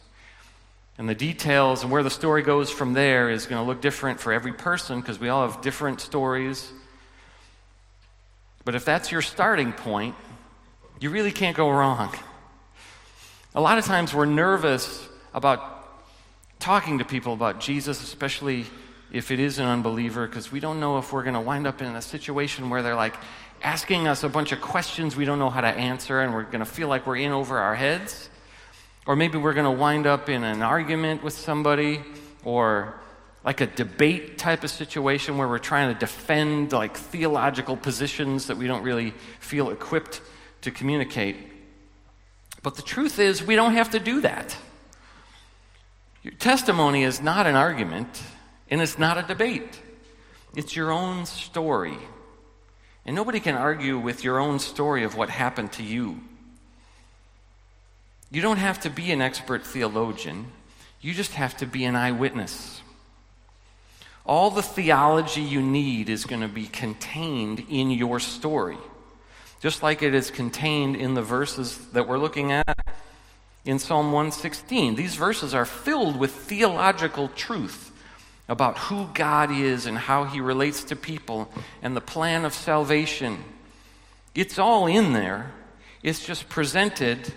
And 0.97 1.09
the 1.09 1.15
details 1.15 1.83
and 1.83 1.91
where 1.91 2.03
the 2.03 2.11
story 2.11 2.43
goes 2.43 2.71
from 2.71 2.93
there 2.93 3.29
is 3.29 3.47
going 3.47 3.61
to 3.61 3.67
look 3.67 3.81
different 3.81 4.21
for 4.21 4.33
every 4.33 4.53
person 4.53 5.01
because 5.01 5.19
we 5.19 5.29
all 5.29 5.49
have 5.49 5.61
different 5.61 6.01
stories. 6.01 6.73
But 8.65 8.75
if 8.75 8.85
that's 8.85 9.11
your 9.11 9.23
starting 9.23 9.73
point, 9.73 10.15
you 11.01 11.11
really 11.11 11.33
can't 11.33 11.57
go 11.57 11.71
wrong. 11.71 12.15
A 13.55 13.61
lot 13.61 13.79
of 13.79 13.85
times 13.85 14.15
we're 14.15 14.25
nervous 14.25 15.09
about 15.35 15.75
talking 16.61 16.99
to 16.99 17.05
people 17.05 17.33
about 17.35 17.61
Jesus, 17.61 18.03
especially 18.03 18.65
if 19.13 19.31
it 19.31 19.39
is 19.39 19.59
an 19.59 19.67
unbeliever, 19.67 20.27
because 20.27 20.51
we 20.51 20.61
don't 20.61 20.81
know 20.81 20.99
if 20.99 21.13
we're 21.13 21.23
going 21.23 21.35
to 21.35 21.41
wind 21.41 21.67
up 21.67 21.83
in 21.83 21.95
a 21.95 22.03
situation 22.03 22.71
where 22.71 22.83
they're 22.83 22.95
like 22.95 23.15
asking 23.63 24.07
us 24.07 24.25
a 24.25 24.29
bunch 24.29 24.53
of 24.53 24.61
questions 24.61 25.17
we 25.17 25.25
don't 25.25 25.39
know 25.39 25.51
how 25.51 25.61
to 25.61 25.69
answer, 25.69 26.21
and 26.21 26.33
we're 26.33 26.45
going 26.45 26.61
to 26.61 26.65
feel 26.65 26.89
like 26.89 27.07
we're 27.07 27.17
in 27.17 27.33
over 27.33 27.59
our 27.59 27.75
heads. 27.75 28.31
Or 29.07 29.17
maybe 29.17 29.39
we're 29.39 29.53
going 29.53 29.65
to 29.65 29.81
wind 29.81 30.07
up 30.07 30.29
in 30.29 30.45
an 30.45 30.63
argument 30.63 31.23
with 31.23 31.35
somebody 31.35 32.03
or 32.43 32.95
like 33.45 33.61
a 33.61 33.67
debate 33.67 34.39
type 34.39 34.65
of 34.65 34.71
situation 34.71 35.37
where 35.37 35.47
we're 35.47 35.59
trying 35.59 35.93
to 35.93 35.99
defend 35.99 36.73
like 36.73 36.97
theological 36.97 37.77
positions 37.77 38.47
that 38.47 38.57
we 38.57 38.67
don't 38.67 38.83
really 38.83 39.13
feel 39.41 39.71
equipped 39.71 40.23
to 40.63 40.71
communicate. 40.71 41.37
But 42.63 42.77
the 42.77 42.83
truth 42.83 43.19
is, 43.19 43.43
we 43.43 43.57
don't 43.57 43.75
have 43.75 43.91
to 43.91 44.01
do 44.01 44.23
that. 44.23 44.57
Your 46.23 46.33
testimony 46.33 47.03
is 47.03 47.21
not 47.21 47.47
an 47.47 47.55
argument 47.55 48.23
and 48.71 48.81
it's 48.81 48.99
not 48.99 49.19
a 49.19 49.23
debate. 49.23 49.79
It's 50.57 50.75
your 50.75 50.91
own 50.91 51.27
story. 51.27 51.99
And 53.05 53.15
nobody 53.15 53.41
can 53.41 53.55
argue 53.55 53.99
with 53.99 54.25
your 54.25 54.39
own 54.39 54.59
story 54.59 55.05
of 55.05 55.15
what 55.15 55.29
happened 55.29 55.73
to 55.73 55.83
you. 55.83 56.21
You 58.35 58.43
don't 58.43 58.57
have 58.57 58.81
to 58.81 58.91
be 58.91 59.13
an 59.13 59.23
expert 59.23 59.65
theologian, 59.65 60.47
you 61.01 61.15
just 61.15 61.35
have 61.35 61.57
to 61.59 61.67
be 61.67 61.85
an 61.85 61.95
eyewitness. 61.95 62.83
All 64.27 64.51
the 64.51 64.61
theology 64.61 65.41
you 65.41 65.63
need 65.63 66.09
is 66.09 66.25
going 66.25 66.41
to 66.41 66.49
be 66.49 66.67
contained 66.67 67.65
in 67.71 67.93
your 67.93 68.19
story, 68.19 68.79
just 69.61 69.85
like 69.85 70.03
it 70.03 70.17
is 70.17 70.33
contained 70.33 70.97
in 70.97 71.15
the 71.15 71.23
verses 71.23 71.79
that 71.93 72.09
we're 72.09 72.19
looking 72.19 72.51
at 72.51 72.77
in 73.65 73.79
Psalm 73.79 74.07
116. 74.11 74.97
These 74.97 75.15
verses 75.15 75.55
are 75.55 75.65
filled 75.65 76.19
with 76.19 76.33
theological 76.33 77.29
truth 77.29 77.93
about 78.49 78.79
who 78.79 79.11
God 79.15 79.53
is 79.53 79.87
and 79.87 79.97
how 79.97 80.25
he 80.25 80.41
relates 80.41 80.83
to 80.85 80.97
people 80.97 81.49
and 81.83 81.95
the 81.95 82.01
plan 82.01 82.45
of 82.45 82.53
salvation. 82.53 83.45
It's 84.35 84.59
all 84.59 84.89
in 84.89 85.13
there. 85.13 85.53
It's 86.03 86.27
just 86.27 86.49
presented 86.49 87.33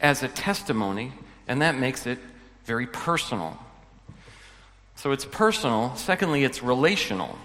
as 0.00 0.22
a 0.22 0.28
testimony, 0.28 1.12
and 1.46 1.62
that 1.62 1.78
makes 1.78 2.06
it 2.06 2.18
very 2.64 2.86
personal. 2.86 3.58
So 4.96 5.12
it's 5.12 5.24
personal. 5.24 5.94
Secondly, 5.96 6.44
it's 6.44 6.62
relational. 6.62 7.38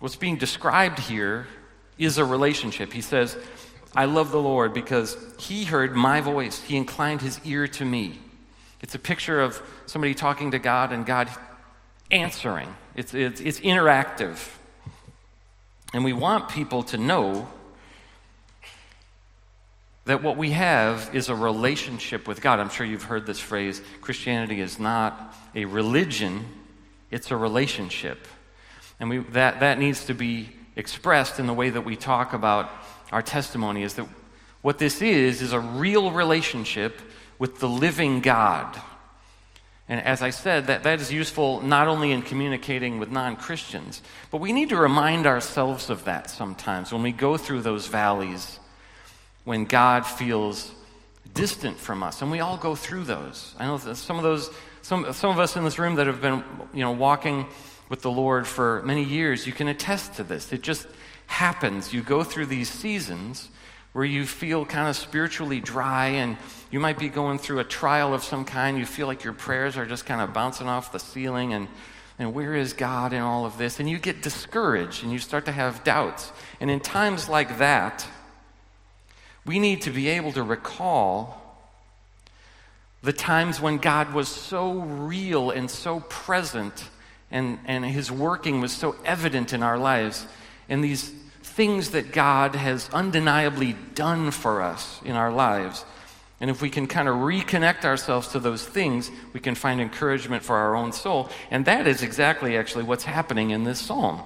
What's 0.00 0.16
being 0.16 0.36
described 0.36 0.98
here 0.98 1.46
is 1.96 2.18
a 2.18 2.24
relationship. 2.24 2.92
He 2.92 3.02
says, 3.02 3.36
I 3.94 4.06
love 4.06 4.32
the 4.32 4.40
Lord 4.40 4.74
because 4.74 5.16
he 5.38 5.64
heard 5.64 5.94
my 5.94 6.20
voice, 6.20 6.60
he 6.60 6.76
inclined 6.76 7.20
his 7.20 7.40
ear 7.44 7.68
to 7.68 7.84
me. 7.84 8.18
It's 8.80 8.94
a 8.94 8.98
picture 8.98 9.40
of 9.40 9.62
somebody 9.86 10.14
talking 10.14 10.50
to 10.50 10.58
God 10.58 10.92
and 10.92 11.06
God 11.06 11.28
answering. 12.10 12.74
It's, 12.96 13.14
it's, 13.14 13.40
it's 13.40 13.60
interactive. 13.60 14.38
And 15.94 16.04
we 16.04 16.12
want 16.12 16.48
people 16.48 16.82
to 16.84 16.96
know 16.96 17.48
that 20.04 20.22
what 20.22 20.36
we 20.36 20.50
have 20.50 21.10
is 21.14 21.28
a 21.28 21.34
relationship 21.34 22.26
with 22.26 22.40
God. 22.40 22.58
I'm 22.58 22.70
sure 22.70 22.84
you've 22.84 23.04
heard 23.04 23.26
this 23.26 23.38
phrase 23.38 23.80
Christianity 24.00 24.60
is 24.60 24.78
not 24.78 25.34
a 25.54 25.64
religion, 25.64 26.44
it's 27.10 27.30
a 27.30 27.36
relationship. 27.36 28.26
And 28.98 29.08
we, 29.10 29.18
that, 29.18 29.60
that 29.60 29.78
needs 29.78 30.06
to 30.06 30.14
be 30.14 30.50
expressed 30.76 31.38
in 31.38 31.46
the 31.46 31.54
way 31.54 31.70
that 31.70 31.82
we 31.82 31.96
talk 31.96 32.32
about 32.32 32.70
our 33.12 33.22
testimony 33.22 33.82
is 33.82 33.94
that 33.94 34.08
what 34.62 34.78
this 34.78 35.02
is, 35.02 35.42
is 35.42 35.52
a 35.52 35.60
real 35.60 36.10
relationship 36.10 37.00
with 37.38 37.58
the 37.58 37.68
living 37.68 38.20
God. 38.20 38.80
And 39.88 40.00
as 40.00 40.22
I 40.22 40.30
said, 40.30 40.68
that, 40.68 40.84
that 40.84 41.00
is 41.00 41.12
useful 41.12 41.60
not 41.60 41.88
only 41.88 42.12
in 42.12 42.22
communicating 42.22 42.98
with 42.98 43.10
non 43.10 43.36
Christians, 43.36 44.00
but 44.30 44.40
we 44.40 44.52
need 44.52 44.70
to 44.70 44.76
remind 44.76 45.26
ourselves 45.26 45.90
of 45.90 46.04
that 46.04 46.30
sometimes 46.30 46.92
when 46.92 47.02
we 47.02 47.12
go 47.12 47.36
through 47.36 47.62
those 47.62 47.88
valleys 47.88 48.58
when 49.44 49.64
God 49.64 50.06
feels 50.06 50.72
distant 51.34 51.78
from 51.78 52.02
us. 52.02 52.22
And 52.22 52.30
we 52.30 52.40
all 52.40 52.56
go 52.56 52.74
through 52.74 53.04
those. 53.04 53.54
I 53.58 53.66
know 53.66 53.78
some 53.78 54.16
of 54.16 54.22
those, 54.22 54.50
some, 54.82 55.12
some 55.12 55.30
of 55.30 55.38
us 55.38 55.56
in 55.56 55.64
this 55.64 55.78
room 55.78 55.96
that 55.96 56.06
have 56.06 56.20
been, 56.20 56.44
you 56.72 56.80
know, 56.80 56.92
walking 56.92 57.46
with 57.88 58.02
the 58.02 58.10
Lord 58.10 58.46
for 58.46 58.82
many 58.82 59.04
years, 59.04 59.46
you 59.46 59.52
can 59.52 59.68
attest 59.68 60.14
to 60.14 60.24
this. 60.24 60.52
It 60.52 60.62
just 60.62 60.86
happens. 61.26 61.92
You 61.92 62.02
go 62.02 62.24
through 62.24 62.46
these 62.46 62.70
seasons 62.70 63.48
where 63.92 64.04
you 64.04 64.24
feel 64.24 64.64
kind 64.64 64.88
of 64.88 64.96
spiritually 64.96 65.60
dry 65.60 66.06
and 66.06 66.38
you 66.70 66.80
might 66.80 66.98
be 66.98 67.08
going 67.08 67.38
through 67.38 67.58
a 67.58 67.64
trial 67.64 68.14
of 68.14 68.24
some 68.24 68.44
kind. 68.44 68.78
You 68.78 68.86
feel 68.86 69.06
like 69.06 69.24
your 69.24 69.34
prayers 69.34 69.76
are 69.76 69.84
just 69.84 70.06
kind 70.06 70.20
of 70.20 70.32
bouncing 70.32 70.68
off 70.68 70.92
the 70.92 70.98
ceiling 70.98 71.52
and 71.52 71.68
and 72.18 72.34
where 72.34 72.54
is 72.54 72.72
God 72.72 73.12
in 73.12 73.20
all 73.20 73.46
of 73.46 73.58
this? 73.58 73.80
And 73.80 73.88
you 73.88 73.98
get 73.98 74.22
discouraged 74.22 75.02
and 75.02 75.12
you 75.12 75.18
start 75.18 75.46
to 75.46 75.52
have 75.52 75.82
doubts. 75.82 76.30
And 76.60 76.70
in 76.70 76.78
times 76.78 77.28
like 77.28 77.58
that, 77.58 78.06
we 79.44 79.58
need 79.58 79.82
to 79.82 79.90
be 79.90 80.08
able 80.08 80.32
to 80.32 80.42
recall 80.42 81.38
the 83.02 83.12
times 83.12 83.60
when 83.60 83.78
God 83.78 84.14
was 84.14 84.28
so 84.28 84.72
real 84.72 85.50
and 85.50 85.70
so 85.70 86.00
present 86.00 86.88
and, 87.32 87.58
and 87.64 87.84
his 87.84 88.12
working 88.12 88.60
was 88.60 88.72
so 88.72 88.94
evident 89.04 89.52
in 89.52 89.62
our 89.62 89.78
lives, 89.78 90.26
and 90.68 90.84
these 90.84 91.12
things 91.42 91.90
that 91.90 92.12
God 92.12 92.54
has 92.54 92.88
undeniably 92.92 93.74
done 93.94 94.30
for 94.30 94.62
us 94.62 95.00
in 95.04 95.16
our 95.16 95.32
lives. 95.32 95.84
And 96.40 96.50
if 96.50 96.60
we 96.60 96.70
can 96.70 96.86
kind 96.86 97.08
of 97.08 97.16
reconnect 97.16 97.84
ourselves 97.84 98.28
to 98.28 98.40
those 98.40 98.64
things, 98.64 99.10
we 99.32 99.40
can 99.40 99.54
find 99.54 99.80
encouragement 99.80 100.42
for 100.42 100.56
our 100.56 100.76
own 100.76 100.92
soul. 100.92 101.30
And 101.50 101.64
that 101.66 101.86
is 101.86 102.02
exactly 102.02 102.56
actually 102.56 102.84
what's 102.84 103.04
happening 103.04 103.50
in 103.50 103.64
this 103.64 103.80
psalm. 103.80 104.20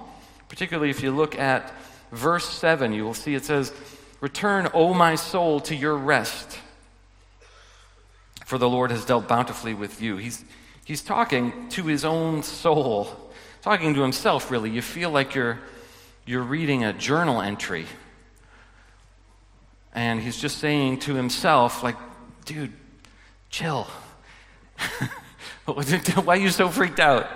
Particularly 0.49 0.89
if 0.89 1.03
you 1.03 1.11
look 1.11 1.37
at 1.37 1.71
verse 2.11 2.49
7, 2.49 2.91
you 2.91 3.03
will 3.03 3.13
see 3.13 3.35
it 3.35 3.45
says, 3.45 3.71
Return, 4.19 4.69
O 4.73 4.93
my 4.93 5.15
soul, 5.15 5.59
to 5.61 5.75
your 5.75 5.95
rest, 5.95 6.59
for 8.45 8.57
the 8.57 8.69
Lord 8.69 8.91
has 8.91 9.05
dealt 9.05 9.27
bountifully 9.27 9.73
with 9.73 10.01
you. 10.01 10.17
He's, 10.17 10.43
he's 10.85 11.01
talking 11.01 11.69
to 11.69 11.83
his 11.83 12.03
own 12.03 12.43
soul, 12.43 13.31
talking 13.61 13.93
to 13.93 14.01
himself, 14.01 14.49
really. 14.49 14.69
You 14.69 14.81
feel 14.81 15.11
like 15.11 15.35
you're, 15.35 15.59
you're 16.25 16.41
reading 16.43 16.83
a 16.83 16.93
journal 16.93 17.41
entry 17.41 17.85
And 19.93 20.21
he's 20.21 20.37
just 20.37 20.59
saying 20.59 20.99
to 20.99 21.15
himself, 21.15 21.83
like, 21.83 21.95
dude, 22.45 22.73
chill. 23.49 23.87
Why 25.65 26.35
are 26.35 26.37
you 26.37 26.49
so 26.49 26.69
freaked 26.69 26.99
out? 26.99 27.27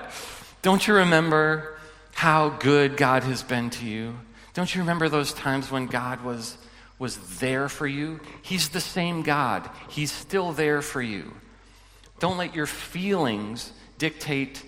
Don't 0.62 0.88
you 0.88 0.94
remember 0.96 1.78
how 2.14 2.50
good 2.50 2.98
God 2.98 3.24
has 3.24 3.44
been 3.44 3.70
to 3.72 3.86
you? 3.86 4.16
Don't 4.54 4.74
you 4.74 4.82
remember 4.82 5.10
those 5.10 5.34
times 5.34 5.72
when 5.72 5.88
God 5.88 6.24
was, 6.24 6.58
was 7.01 7.39
there 7.39 7.67
for 7.67 7.88
you? 7.88 8.20
He's 8.43 8.70
the 8.70 8.79
same 8.79 9.24
God, 9.24 9.67
He's 9.89 10.12
still 10.12 10.51
there 10.51 10.84
for 10.84 11.01
you. 11.01 11.34
Don't 12.20 12.38
let 12.38 12.53
your 12.53 12.67
feelings 12.67 13.74
dictate 13.98 14.63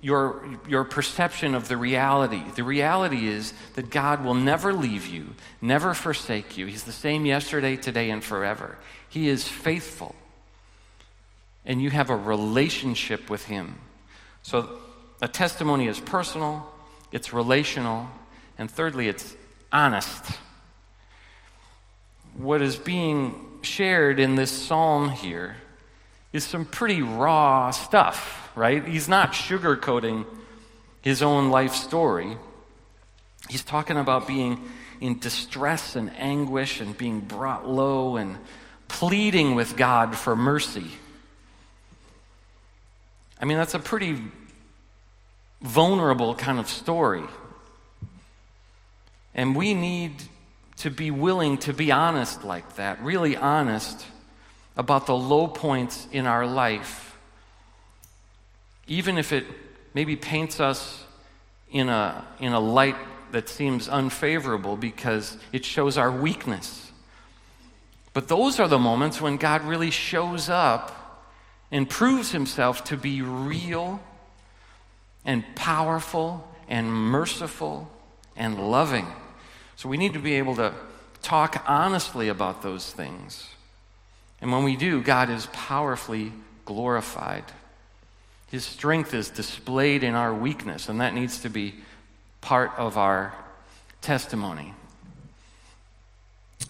your, 0.00 0.44
your 0.68 0.82
perception 0.82 1.54
of 1.54 1.68
the 1.68 1.76
reality. 1.76 2.42
The 2.56 2.64
reality 2.64 3.28
is 3.28 3.54
that 3.74 3.90
God 3.90 4.24
will 4.24 4.34
never 4.34 4.72
leave 4.72 5.06
you, 5.06 5.34
never 5.62 5.94
forsake 5.94 6.58
you. 6.58 6.66
He's 6.66 6.82
the 6.82 6.90
same 6.90 7.24
yesterday, 7.24 7.76
today, 7.76 8.10
and 8.10 8.24
forever. 8.24 8.76
He 9.08 9.28
is 9.28 9.46
faithful. 9.46 10.16
And 11.64 11.80
you 11.80 11.90
have 11.90 12.10
a 12.10 12.16
relationship 12.16 13.30
with 13.30 13.44
Him. 13.44 13.78
So 14.42 14.80
a 15.22 15.28
testimony 15.28 15.86
is 15.86 16.00
personal, 16.00 16.68
it's 17.12 17.32
relational, 17.32 18.08
and 18.58 18.68
thirdly, 18.68 19.06
it's 19.06 19.36
honest. 19.72 20.24
What 22.36 22.60
is 22.60 22.76
being 22.76 23.60
shared 23.62 24.20
in 24.20 24.34
this 24.34 24.50
psalm 24.50 25.08
here 25.08 25.56
is 26.32 26.44
some 26.44 26.66
pretty 26.66 27.00
raw 27.00 27.70
stuff, 27.70 28.50
right? 28.54 28.86
He's 28.86 29.08
not 29.08 29.32
sugarcoating 29.32 30.26
his 31.00 31.22
own 31.22 31.50
life 31.50 31.74
story. 31.74 32.36
He's 33.48 33.64
talking 33.64 33.96
about 33.96 34.26
being 34.26 34.68
in 35.00 35.18
distress 35.18 35.96
and 35.96 36.10
anguish 36.16 36.80
and 36.80 36.96
being 36.96 37.20
brought 37.20 37.66
low 37.66 38.16
and 38.16 38.36
pleading 38.88 39.54
with 39.54 39.76
God 39.76 40.14
for 40.16 40.36
mercy. 40.36 40.90
I 43.40 43.44
mean, 43.44 43.56
that's 43.56 43.74
a 43.74 43.78
pretty 43.78 44.22
vulnerable 45.62 46.34
kind 46.34 46.58
of 46.58 46.68
story. 46.68 47.24
And 49.34 49.54
we 49.56 49.74
need 49.74 50.22
to 50.78 50.90
be 50.90 51.10
willing 51.10 51.58
to 51.58 51.72
be 51.72 51.90
honest 51.90 52.44
like 52.44 52.76
that, 52.76 53.02
really 53.02 53.36
honest 53.36 54.04
about 54.76 55.06
the 55.06 55.16
low 55.16 55.46
points 55.46 56.06
in 56.12 56.26
our 56.26 56.46
life, 56.46 57.16
even 58.86 59.16
if 59.18 59.32
it 59.32 59.46
maybe 59.94 60.16
paints 60.16 60.60
us 60.60 61.04
in 61.70 61.88
a, 61.88 62.24
in 62.40 62.52
a 62.52 62.60
light 62.60 62.96
that 63.32 63.48
seems 63.48 63.88
unfavorable 63.88 64.76
because 64.76 65.36
it 65.52 65.64
shows 65.64 65.96
our 65.96 66.10
weakness. 66.10 66.92
But 68.12 68.28
those 68.28 68.60
are 68.60 68.68
the 68.68 68.78
moments 68.78 69.20
when 69.20 69.36
God 69.36 69.62
really 69.64 69.90
shows 69.90 70.48
up 70.48 71.32
and 71.70 71.88
proves 71.88 72.32
himself 72.32 72.84
to 72.84 72.96
be 72.96 73.22
real 73.22 74.00
and 75.24 75.44
powerful 75.54 76.46
and 76.68 76.90
merciful 76.90 77.90
and 78.36 78.70
loving. 78.70 79.06
So 79.76 79.88
we 79.88 79.96
need 79.96 80.14
to 80.14 80.18
be 80.18 80.34
able 80.34 80.56
to 80.56 80.72
talk 81.22 81.64
honestly 81.66 82.28
about 82.28 82.62
those 82.62 82.90
things. 82.90 83.48
And 84.40 84.52
when 84.52 84.64
we 84.64 84.76
do, 84.76 85.02
God 85.02 85.30
is 85.30 85.46
powerfully 85.52 86.32
glorified. 86.64 87.44
His 88.50 88.64
strength 88.64 89.12
is 89.12 89.28
displayed 89.30 90.02
in 90.02 90.14
our 90.14 90.32
weakness, 90.32 90.88
and 90.88 91.00
that 91.00 91.14
needs 91.14 91.40
to 91.40 91.48
be 91.48 91.74
part 92.40 92.70
of 92.76 92.96
our 92.96 93.34
testimony. 94.02 94.72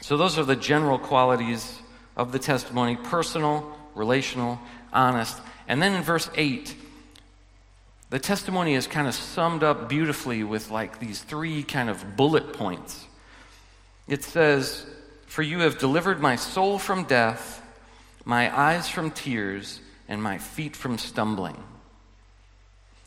So, 0.00 0.16
those 0.16 0.38
are 0.38 0.44
the 0.44 0.56
general 0.56 0.98
qualities 0.98 1.80
of 2.16 2.32
the 2.32 2.38
testimony 2.38 2.96
personal, 2.96 3.76
relational, 3.94 4.58
honest. 4.92 5.38
And 5.68 5.82
then 5.82 5.94
in 5.94 6.02
verse 6.02 6.30
8, 6.34 6.74
the 8.08 8.18
testimony 8.18 8.74
is 8.74 8.86
kind 8.86 9.08
of 9.08 9.14
summed 9.14 9.62
up 9.62 9.88
beautifully 9.88 10.44
with 10.44 10.70
like 10.70 11.00
these 11.00 11.20
three 11.20 11.62
kind 11.62 11.90
of 11.90 12.16
bullet 12.16 12.52
points. 12.52 13.05
It 14.08 14.22
says, 14.22 14.86
For 15.26 15.42
you 15.42 15.60
have 15.60 15.78
delivered 15.78 16.20
my 16.20 16.36
soul 16.36 16.78
from 16.78 17.04
death, 17.04 17.62
my 18.24 18.56
eyes 18.56 18.88
from 18.88 19.10
tears, 19.10 19.80
and 20.08 20.22
my 20.22 20.38
feet 20.38 20.76
from 20.76 20.98
stumbling. 20.98 21.56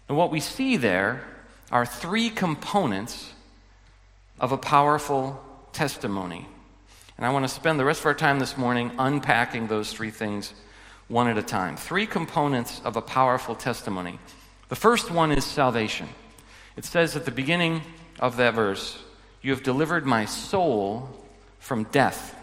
And 0.08 0.18
what 0.18 0.32
we 0.32 0.40
see 0.40 0.76
there 0.78 1.24
are 1.72 1.86
three 1.86 2.30
components 2.30 3.32
of 4.40 4.52
a 4.52 4.58
powerful 4.58 5.42
testimony. 5.72 6.48
And 7.18 7.26
I 7.26 7.32
want 7.32 7.44
to 7.44 7.50
spend 7.50 7.80
the 7.80 7.86
rest 7.86 8.02
of 8.02 8.06
our 8.08 8.14
time 8.14 8.40
this 8.40 8.58
morning 8.58 8.92
unpacking 8.98 9.68
those 9.68 9.94
three 9.94 10.10
things 10.10 10.54
one 11.10 11.28
at 11.28 11.38
a 11.38 11.44
time. 11.44 11.76
Three 11.76 12.08
components 12.08 12.82
of 12.84 12.96
a 12.96 13.02
powerful 13.02 13.56
testimony. 13.56 14.20
The 14.70 14.76
first 14.76 15.12
one 15.12 15.32
is 15.32 15.44
salvation. 15.44 16.08
It 16.78 16.86
says 16.86 17.16
at 17.16 17.26
the 17.26 17.32
beginning 17.32 17.82
of 18.20 18.38
that 18.38 18.54
verse, 18.54 18.98
You 19.42 19.52
have 19.52 19.64
delivered 19.64 20.06
my 20.06 20.26
soul 20.26 21.10
from 21.60 21.86
death. 21.86 22.36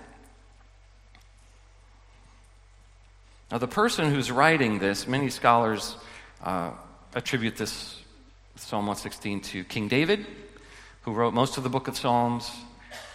Now, 3.50 3.59
the 3.59 3.68
person 3.68 4.12
who's 4.12 4.30
writing 4.30 4.78
this, 4.78 5.06
many 5.06 5.30
scholars 5.30 5.96
uh, 6.42 6.72
attribute 7.14 7.56
this 7.56 8.02
Psalm 8.56 8.87
116 8.87 9.40
to 9.40 9.64
King 9.64 9.88
David, 9.88 10.26
who 11.02 11.12
wrote 11.12 11.35
most 11.35 11.59
of 11.59 11.62
the 11.62 11.68
book 11.68 11.87
of 11.87 11.96
Psalms, 11.96 12.50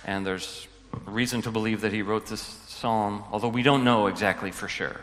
and 0.05 0.25
there's 0.25 0.67
reason 1.05 1.41
to 1.41 1.51
believe 1.51 1.81
that 1.81 1.91
he 1.91 2.01
wrote 2.01 2.27
this 2.27 2.41
psalm, 2.41 3.23
although 3.31 3.49
we 3.49 3.63
don't 3.63 3.83
know 3.83 4.07
exactly 4.07 4.51
for 4.51 4.67
sure. 4.67 5.01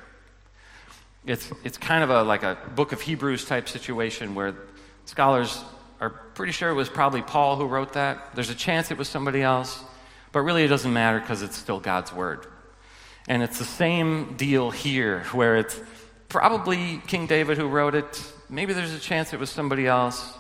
It's, 1.27 1.53
it's 1.65 1.77
kind 1.77 2.03
of 2.03 2.11
a, 2.11 2.23
like 2.23 2.43
a 2.43 2.57
book 2.75 2.93
of 2.93 3.01
Hebrews 3.01 3.45
type 3.45 3.69
situation 3.69 4.35
where 4.35 4.55
scholars 5.05 5.63
are 6.01 6.11
pretty 6.11 6.53
sure 6.53 6.71
it 6.71 6.75
was 6.75 6.89
probably 6.89 7.23
Paul 7.23 7.57
who 7.57 7.67
wrote 7.67 7.95
that. 7.95 8.35
There's 8.35 8.51
a 8.51 8.55
chance 8.55 8.91
it 8.91 8.99
was 8.99 9.09
somebody 9.09 9.43
else, 9.43 9.83
but 10.33 10.41
really 10.41 10.65
it 10.65 10.69
doesn't 10.69 10.93
matter 10.93 11.21
because 11.21 11.43
it's 11.43 11.57
still 11.57 11.81
God's 11.81 12.13
word. 12.13 12.47
And 13.27 13.43
it's 13.43 13.59
the 13.59 13.65
same 13.65 14.37
deal 14.37 14.71
here 14.71 15.25
where 15.33 15.57
it's 15.57 15.79
probably 16.29 17.03
King 17.07 17.27
David 17.27 17.59
who 17.59 17.69
wrote 17.69 17.95
it. 17.95 18.33
Maybe 18.49 18.73
there's 18.73 18.95
a 18.95 19.01
chance 19.01 19.33
it 19.33 19.41
was 19.41 19.51
somebody 19.51 19.87
else. 19.87 20.35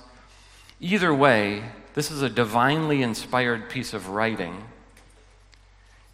Either 0.80 1.12
way, 1.12 1.64
this 1.94 2.10
is 2.10 2.22
a 2.22 2.28
divinely 2.28 3.02
inspired 3.02 3.68
piece 3.68 3.92
of 3.92 4.08
writing. 4.08 4.64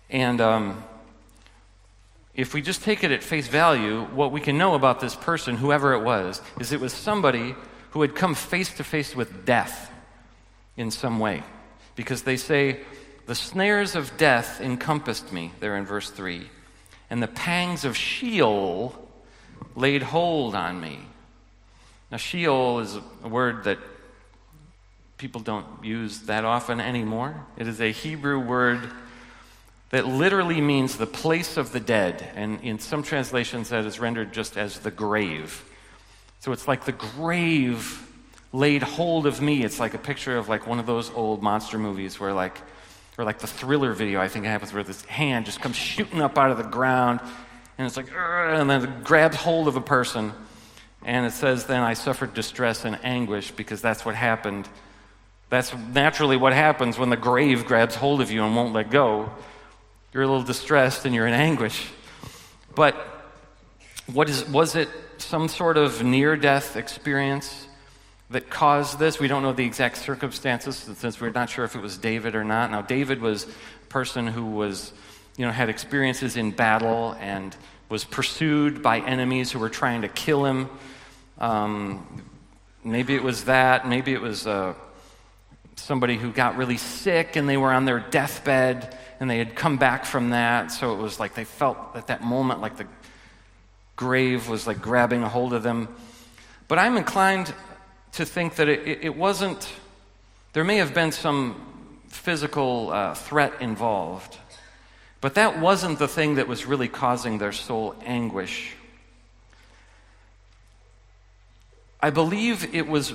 And 0.09 0.41
um, 0.41 0.85
if 2.35 2.55
we 2.55 2.63
just 2.63 2.83
take 2.83 3.05
it 3.05 3.13
at 3.13 3.23
face 3.23 3.47
value, 3.47 4.03
what 4.07 4.33
we 4.33 4.41
can 4.41 4.57
know 4.57 4.75
about 4.75 5.01
this 5.01 5.15
person, 5.15 5.57
whoever 5.57 5.93
it 5.93 6.03
was, 6.03 6.41
is 6.59 6.73
it 6.73 6.81
was 6.81 6.93
somebody 6.93 7.55
who 7.95 8.03
had 8.03 8.17
come 8.17 8.35
face 8.35 8.75
to 8.75 8.83
face 8.83 9.15
with 9.15 9.47
death 9.47 9.89
in 10.77 10.91
some 10.91 11.21
way. 11.21 11.45
Because 11.95 12.25
they 12.25 12.37
say, 12.37 12.81
the 13.27 13.37
snares 13.37 13.95
of 13.95 14.17
death 14.17 14.61
encompassed 14.61 15.33
me, 15.33 15.53
there 15.61 15.77
in 15.77 15.87
verse 15.87 16.11
3, 16.11 16.51
and 17.09 17.23
the 17.23 17.29
pangs 17.29 17.85
of 17.85 17.97
Sheol 17.97 18.99
laid 19.77 20.03
hold 20.03 20.57
on 20.57 20.81
me. 20.81 20.99
Now, 22.11 22.17
Sheol 22.17 22.81
is 22.81 22.99
a 23.23 23.29
word 23.29 23.63
that 23.63 23.79
people 25.17 25.41
don't 25.41 25.85
use 25.85 26.23
that 26.23 26.45
often 26.45 26.81
anymore. 26.81 27.47
It 27.57 27.69
is 27.69 27.81
a 27.81 27.93
Hebrew 27.93 28.41
word 28.41 28.81
that 29.91 30.05
literally 30.05 30.61
means 30.61 30.97
the 30.97 31.07
place 31.07 31.57
of 31.57 31.71
the 31.71 31.79
dead. 31.79 32.29
And 32.35 32.61
in 32.63 32.81
some 32.81 33.05
translations, 33.05 33.69
that 33.69 33.85
is 33.85 34.01
rendered 34.01 34.33
just 34.33 34.59
as 34.59 34.81
the 34.81 34.91
grave. 34.91 35.65
So 36.45 36.53
it's 36.53 36.69
like 36.69 36.85
the 36.85 36.93
grave 36.93 38.07
laid 38.53 38.83
hold 38.83 39.27
of 39.27 39.41
me. 39.41 39.65
It's 39.65 39.81
like 39.81 39.95
a 39.95 39.99
picture 39.99 40.37
of 40.37 40.47
like 40.47 40.67
one 40.67 40.79
of 40.79 40.85
those 40.85 41.11
old 41.15 41.43
monster 41.43 41.79
movies 41.79 42.21
where 42.21 42.35
like, 42.35 42.61
or 43.17 43.25
like 43.25 43.39
the 43.39 43.47
thriller 43.47 43.95
video, 43.95 44.21
I 44.21 44.29
think 44.29 44.45
it 44.45 44.49
happens 44.49 44.71
where 44.71 44.83
this 44.83 45.03
hand 45.07 45.47
just 45.47 45.63
comes 45.63 45.75
shooting 45.75 46.21
up 46.21 46.37
out 46.37 46.51
of 46.51 46.59
the 46.59 46.65
ground 46.65 47.21
and 47.79 47.87
it's 47.87 47.97
like, 47.97 48.09
and 48.15 48.69
then 48.69 48.85
it 48.85 49.05
grabs 49.05 49.37
hold 49.37 49.69
of 49.69 49.77
a 49.77 49.81
person. 49.81 50.35
And 51.03 51.25
it 51.25 51.33
says, 51.33 51.65
then 51.65 51.81
I 51.81 51.95
suffered 51.95 52.35
distress 52.35 52.85
and 52.85 53.03
anguish 53.03 53.51
because 53.51 53.81
that's 53.81 54.05
what 54.05 54.15
happened. 54.15 54.69
That's 55.49 55.75
naturally 55.75 56.37
what 56.37 56.53
happens 56.53 56.99
when 56.99 57.09
the 57.09 57.17
grave 57.17 57.65
grabs 57.65 57.95
hold 57.95 58.21
of 58.21 58.31
you 58.31 58.45
and 58.45 58.55
won't 58.55 58.75
let 58.75 58.91
go. 58.91 59.33
You're 60.13 60.25
a 60.25 60.27
little 60.27 60.43
distressed 60.43 61.07
and 61.07 61.15
you're 61.15 61.27
in 61.27 61.33
anguish. 61.33 61.89
But 62.75 62.97
what 64.13 64.29
is, 64.29 64.47
was 64.47 64.77
it 64.77 64.91
some 65.25 65.49
sort 65.49 65.77
of 65.77 66.03
near 66.03 66.37
death 66.37 66.77
experience 66.77 67.67
that 68.31 68.51
caused 68.51 68.99
this? 68.99 69.19
We 69.19 69.29
don't 69.29 69.43
know 69.43 69.53
the 69.53 69.65
exact 69.65 69.97
circumstances 69.99 70.77
since 70.77 71.21
we're 71.21 71.31
not 71.31 71.51
sure 71.51 71.65
if 71.65 71.75
it 71.75 71.83
was 71.83 71.99
David 71.99 72.35
or 72.35 72.45
not. 72.45 72.71
Now, 72.71 72.83
David 72.83 73.21
was 73.21 73.45
a 73.45 73.87
person 73.89 74.27
who 74.27 74.47
was, 74.47 74.93
you 75.37 75.45
know, 75.45 75.53
had 75.53 75.69
experiences 75.69 76.37
in 76.37 76.51
battle 76.51 77.17
and 77.21 77.57
was 77.89 78.05
pursued 78.05 78.83
by 78.83 79.01
enemies 79.01 79.51
who 79.53 79.59
were 79.59 79.71
trying 79.71 80.03
to 80.03 80.09
kill 80.09 80.45
him. 80.45 80.69
Um, 81.39 82.23
maybe 82.83 83.15
it 83.15 83.23
was 83.23 83.45
that. 83.45 83.89
Maybe 83.89 84.13
it 84.13 84.21
was. 84.21 84.47
Uh, 84.47 84.75
somebody 85.77 86.17
who 86.17 86.33
got 86.33 86.57
really 86.57 86.77
sick 86.77 87.37
and 87.37 87.49
they 87.49 87.57
were 87.57 87.73
on 87.73 87.85
their 87.85 88.01
deathbed 88.01 88.97
and 89.21 89.29
they 89.29 89.39
had 89.39 89.55
come 89.55 89.77
back 89.77 90.05
from 90.05 90.31
that. 90.31 90.71
So 90.71 90.93
it 90.95 90.99
was 90.99 91.21
like 91.21 91.35
they 91.35 91.45
felt 91.45 91.79
at 91.95 92.09
that 92.09 92.23
moment 92.23 92.61
like 92.61 92.77
the 92.77 92.87
grave 93.97 94.49
was 94.49 94.67
like 94.67 94.81
grabbing 94.81 95.23
a 95.23 95.29
hold 95.29 95.53
of 95.53 95.63
them. 95.63 95.89
But 96.69 96.79
I'm 96.79 96.97
inclined 96.97 97.53
to 98.13 98.25
think 98.25 98.57
that 98.57 98.69
it, 98.69 99.05
it 99.05 99.17
wasn't, 99.17 99.73
there 100.53 100.65
may 100.65 100.77
have 100.77 100.95
been 100.95 101.13
some 101.13 102.01
physical 102.09 102.91
uh, 102.91 103.15
threat 103.15 103.53
involved, 103.61 104.39
but 105.21 105.35
that 105.35 105.59
wasn't 105.59 105.99
the 105.99 106.09
thing 106.09 106.37
that 106.37 106.49
was 106.49 106.67
really 106.67 106.89
causing 106.89 107.39
their 107.39 107.53
soul 107.53 107.95
anguish. 108.05 108.75
I 112.01 112.11
believe 112.11 112.75
it 112.75 112.87
was 112.87 113.15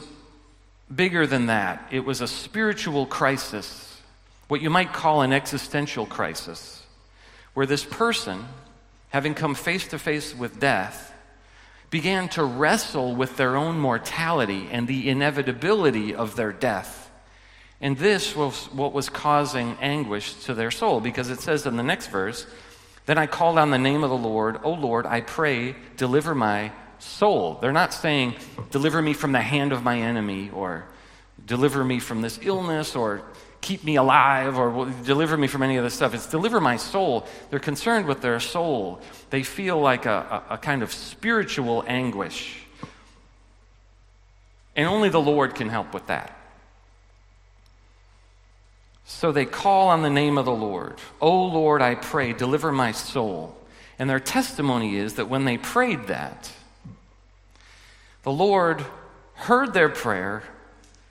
bigger 0.94 1.28
than 1.28 1.46
that. 1.46 1.88
It 1.92 2.06
was 2.06 2.22
a 2.22 2.28
spiritual 2.28 3.06
crisis, 3.06 4.02
what 4.48 4.62
you 4.62 4.70
might 4.70 4.94
call 4.94 5.22
an 5.22 5.32
existential 5.32 6.06
crisis, 6.06 6.84
where 7.54 7.66
this 7.66 7.86
person, 7.86 8.46
having 9.10 9.34
come 9.34 9.56
face 9.56 9.88
to 9.88 10.00
face 10.00 10.36
with 10.36 10.60
death, 10.60 11.14
began 11.90 12.30
to 12.30 12.44
wrestle 12.44 13.16
with 13.16 13.38
their 13.38 13.56
own 13.56 13.80
mortality 13.80 14.68
and 14.72 14.88
the 14.88 15.10
inevitability 15.10 16.14
of 16.14 16.36
their 16.36 16.52
death. 16.52 17.12
And 17.82 17.98
this 17.98 18.36
was 18.36 18.66
what 18.72 18.94
was 18.94 19.10
causing 19.10 19.78
anguish 19.82 20.34
to 20.46 20.54
their 20.54 20.72
soul, 20.72 21.00
because 21.00 21.30
it 21.30 21.40
says 21.40 21.66
in 21.66 21.78
the 21.78 21.84
next 21.84 22.08
verse, 22.08 22.46
Then 23.06 23.18
I 23.18 23.26
called 23.26 23.58
on 23.58 23.72
the 23.72 23.78
name 23.78 24.04
of 24.04 24.10
the 24.10 24.18
Lord, 24.18 24.60
O 24.64 24.74
Lord, 24.74 25.06
I 25.06 25.22
pray, 25.22 25.76
deliver 25.98 26.36
my 26.36 26.72
soul. 27.00 27.58
They're 27.62 27.72
not 27.72 27.94
saying, 27.94 28.36
deliver 28.70 29.02
me 29.02 29.14
from 29.14 29.32
the 29.32 29.42
hand 29.42 29.72
of 29.72 29.84
my 29.84 30.00
enemy, 30.00 30.52
or 30.54 30.86
deliver 31.44 31.84
me 31.84 32.00
from 32.00 32.22
this 32.22 32.38
illness, 32.42 32.96
or 32.96 33.24
keep 33.62 33.84
me 33.84 33.96
alive, 33.96 34.58
or 34.58 34.92
deliver 35.04 35.38
me 35.38 35.48
from 35.48 35.64
any 35.64 35.78
of 35.78 35.84
this 35.84 35.94
stuff. 35.94 36.14
It's 36.14 36.28
deliver 36.28 36.62
my 36.62 36.78
soul. 36.78 37.26
They're 37.50 37.60
concerned 37.60 38.06
with 38.06 38.22
their 38.22 38.40
soul. 38.40 39.02
They 39.30 39.44
feel 39.44 39.80
like 39.80 40.06
a, 40.06 40.44
a, 40.50 40.54
a 40.56 40.58
kind 40.58 40.82
of 40.84 40.92
spiritual 40.92 41.84
anguish. 41.88 42.64
And 44.76 44.88
only 44.88 45.10
the 45.10 45.22
Lord 45.22 45.56
can 45.56 45.70
help 45.70 45.94
with 45.94 46.08
that. 46.08 46.36
So 49.06 49.32
they 49.32 49.46
call 49.46 49.90
on 49.90 50.04
the 50.04 50.10
name 50.10 50.38
of 50.38 50.46
the 50.46 50.52
Lord. 50.52 50.96
O 51.20 51.46
Lord, 51.48 51.82
I 51.82 51.96
pray, 51.96 52.32
deliver 52.32 52.72
my 52.72 52.92
soul. 52.92 53.58
And 53.98 54.10
their 54.10 54.20
testimony 54.20 54.96
is 54.96 55.16
that 55.16 55.28
when 55.28 55.46
they 55.46 55.58
prayed 55.58 56.08
that, 56.08 56.52
the 58.24 58.32
Lord 58.32 58.86
heard 59.34 59.74
their 59.74 59.90
prayer 59.90 60.44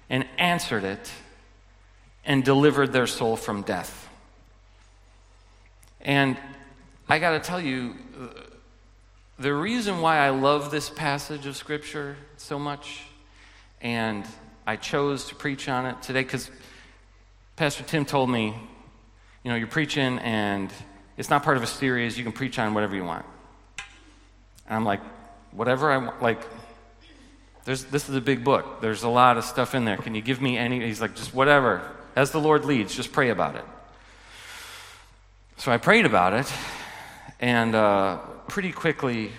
and 0.08 0.26
answered 0.38 0.84
it 0.84 1.10
and 2.28 2.44
delivered 2.44 2.92
their 2.92 3.06
soul 3.06 3.36
from 3.36 3.62
death. 3.62 4.06
And 6.02 6.36
I 7.08 7.18
got 7.18 7.30
to 7.30 7.40
tell 7.40 7.60
you, 7.60 7.96
uh, 8.20 8.26
the 9.38 9.54
reason 9.54 10.02
why 10.02 10.18
I 10.18 10.28
love 10.28 10.70
this 10.70 10.90
passage 10.90 11.46
of 11.46 11.56
Scripture 11.56 12.16
so 12.36 12.58
much, 12.58 13.02
and 13.80 14.26
I 14.66 14.76
chose 14.76 15.24
to 15.28 15.34
preach 15.34 15.70
on 15.70 15.86
it 15.86 16.02
today, 16.02 16.22
because 16.22 16.50
Pastor 17.56 17.82
Tim 17.82 18.04
told 18.04 18.28
me, 18.28 18.54
you 19.42 19.50
know, 19.50 19.56
you're 19.56 19.66
preaching 19.66 20.18
and 20.18 20.70
it's 21.16 21.30
not 21.30 21.42
part 21.42 21.56
of 21.56 21.62
a 21.62 21.66
series, 21.66 22.18
you 22.18 22.24
can 22.24 22.32
preach 22.32 22.58
on 22.58 22.74
whatever 22.74 22.94
you 22.94 23.04
want. 23.04 23.24
And 24.66 24.76
I'm 24.76 24.84
like, 24.84 25.00
whatever 25.52 25.90
I 25.90 25.96
want, 25.96 26.22
like, 26.22 26.42
there's, 27.64 27.84
this 27.84 28.10
is 28.10 28.16
a 28.16 28.20
big 28.20 28.44
book. 28.44 28.82
There's 28.82 29.02
a 29.02 29.08
lot 29.08 29.38
of 29.38 29.44
stuff 29.44 29.74
in 29.74 29.86
there. 29.86 29.96
Can 29.96 30.14
you 30.14 30.20
give 30.20 30.42
me 30.42 30.58
any? 30.58 30.80
He's 30.84 31.00
like, 31.00 31.14
just 31.14 31.32
whatever. 31.32 31.94
As 32.18 32.32
the 32.32 32.40
Lord 32.40 32.64
leads, 32.64 32.96
just 32.96 33.12
pray 33.12 33.30
about 33.30 33.54
it. 33.54 33.64
So 35.56 35.70
I 35.70 35.76
prayed 35.78 36.04
about 36.04 36.34
it, 36.34 36.52
and 37.38 37.76
uh, 37.76 38.16
pretty 38.48 38.72
quickly, 38.72 39.30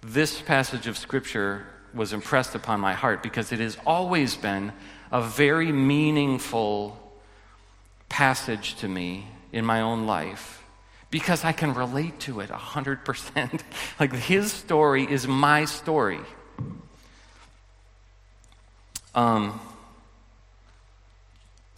this 0.00 0.40
passage 0.40 0.86
of 0.86 0.96
Scripture 0.96 1.66
was 1.92 2.12
impressed 2.12 2.54
upon 2.54 2.78
my 2.78 2.92
heart 2.92 3.24
because 3.24 3.50
it 3.50 3.58
has 3.58 3.76
always 3.84 4.36
been 4.36 4.72
a 5.10 5.20
very 5.20 5.72
meaningful 5.72 6.96
passage 8.08 8.76
to 8.76 8.86
me 8.86 9.26
in 9.50 9.64
my 9.64 9.80
own 9.80 10.06
life 10.06 10.62
because 11.10 11.44
I 11.44 11.50
can 11.50 11.74
relate 11.74 12.20
to 12.20 12.38
it 12.38 12.50
100%. 12.50 13.62
like 13.98 14.14
his 14.14 14.52
story 14.52 15.10
is 15.10 15.26
my 15.26 15.64
story. 15.64 16.20
Um, 19.12 19.58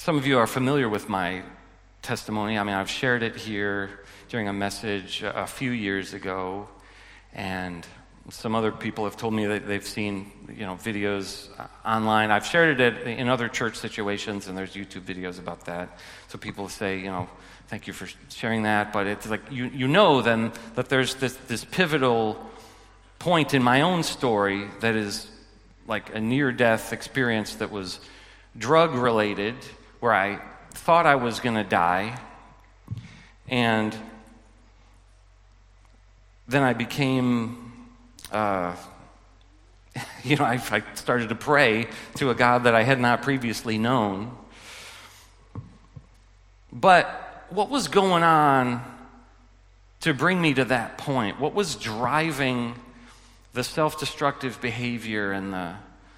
some 0.03 0.19
of 0.19 0.27
you 0.27 0.37
are 0.37 0.49
familiar 0.49 0.89
with 0.89 1.09
my 1.09 1.45
testimony. 2.03 2.59
I 2.59 2.65
mean, 2.65 2.75
I've 2.75 2.91
shared 2.91 3.23
it 3.23 3.37
here 3.37 4.01
during 4.29 4.49
a 4.49 4.53
message 4.53 5.23
a 5.23 5.47
few 5.47 5.71
years 5.71 6.13
ago, 6.13 6.67
and 7.33 7.87
some 8.29 8.57
other 8.57 8.73
people 8.73 9.05
have 9.05 9.17
told 9.17 9.33
me 9.33 9.47
that 9.47 9.65
they've 9.65 9.87
seen, 9.87 10.33
you 10.53 10.67
know, 10.67 10.75
videos 10.75 11.51
online. 11.87 12.33
I've 12.33 12.45
shared 12.45 12.81
it 12.81 13.07
in 13.07 13.29
other 13.29 13.47
church 13.49 13.77
situations, 13.77 14.49
and 14.49 14.59
there's 14.59 14.75
YouTube 14.75 15.03
videos 15.03 15.39
about 15.39 15.67
that. 15.67 15.97
So 16.27 16.37
people 16.37 16.69
say, 16.69 16.99
you 16.99 17.13
know, 17.13 17.29
thank 17.69 17.87
you 17.87 17.93
for 17.93 18.09
sharing 18.29 18.65
that. 18.65 18.93
But 18.93 19.07
it's 19.07 19.31
like 19.31 19.53
you, 19.53 19.67
you 19.67 19.87
know 19.87 20.21
then 20.21 20.51
that 20.75 20.89
there's 20.89 21.15
this, 21.15 21.37
this 21.47 21.65
pivotal 21.65 22.45
point 23.21 23.55
in 23.55 23.63
my 23.63 23.83
own 23.83 24.03
story 24.03 24.67
that 24.81 24.97
is 24.97 25.31
like 25.87 26.13
a 26.13 26.21
near 26.21 26.51
death 26.51 26.93
experience 26.93 27.55
that 27.55 27.71
was 27.71 28.01
drug 28.59 28.95
related, 28.95 29.55
where 30.03 30.13
I 30.13 30.41
thought 30.73 31.07
I 31.07 31.15
was 31.15 31.39
going 31.39 31.55
to 31.55 31.63
die. 31.63 32.19
And 33.49 33.97
then 36.49 36.65
I 36.65 36.73
became, 36.73 37.73
uh, 38.33 38.75
you 40.25 40.35
know, 40.35 40.45
I, 40.45 40.61
I 40.73 40.83
started 40.95 41.29
to 41.29 41.37
pray 41.37 41.87
to 42.17 42.31
a 42.31 42.35
God 42.35 42.65
that 42.65 42.75
I 42.75 42.83
had 42.83 42.99
not 42.99 43.23
previously 43.23 43.79
known. 43.79 44.37
But 46.73 47.47
what 47.51 47.71
was 47.71 47.87
going 47.87 48.25
on 48.25 48.83
to 50.01 50.13
bring 50.13 50.43
me 50.43 50.53
to 50.55 50.65
that 50.65 50.99
point? 50.99 51.39
What 51.39 51.55
was 51.55 51.77
driving 51.77 52.75
the 53.53 53.63
self 53.63 54.01
destructive 54.01 54.61
behavior 54.61 55.31
and 55.31 55.53
the, 55.53 55.75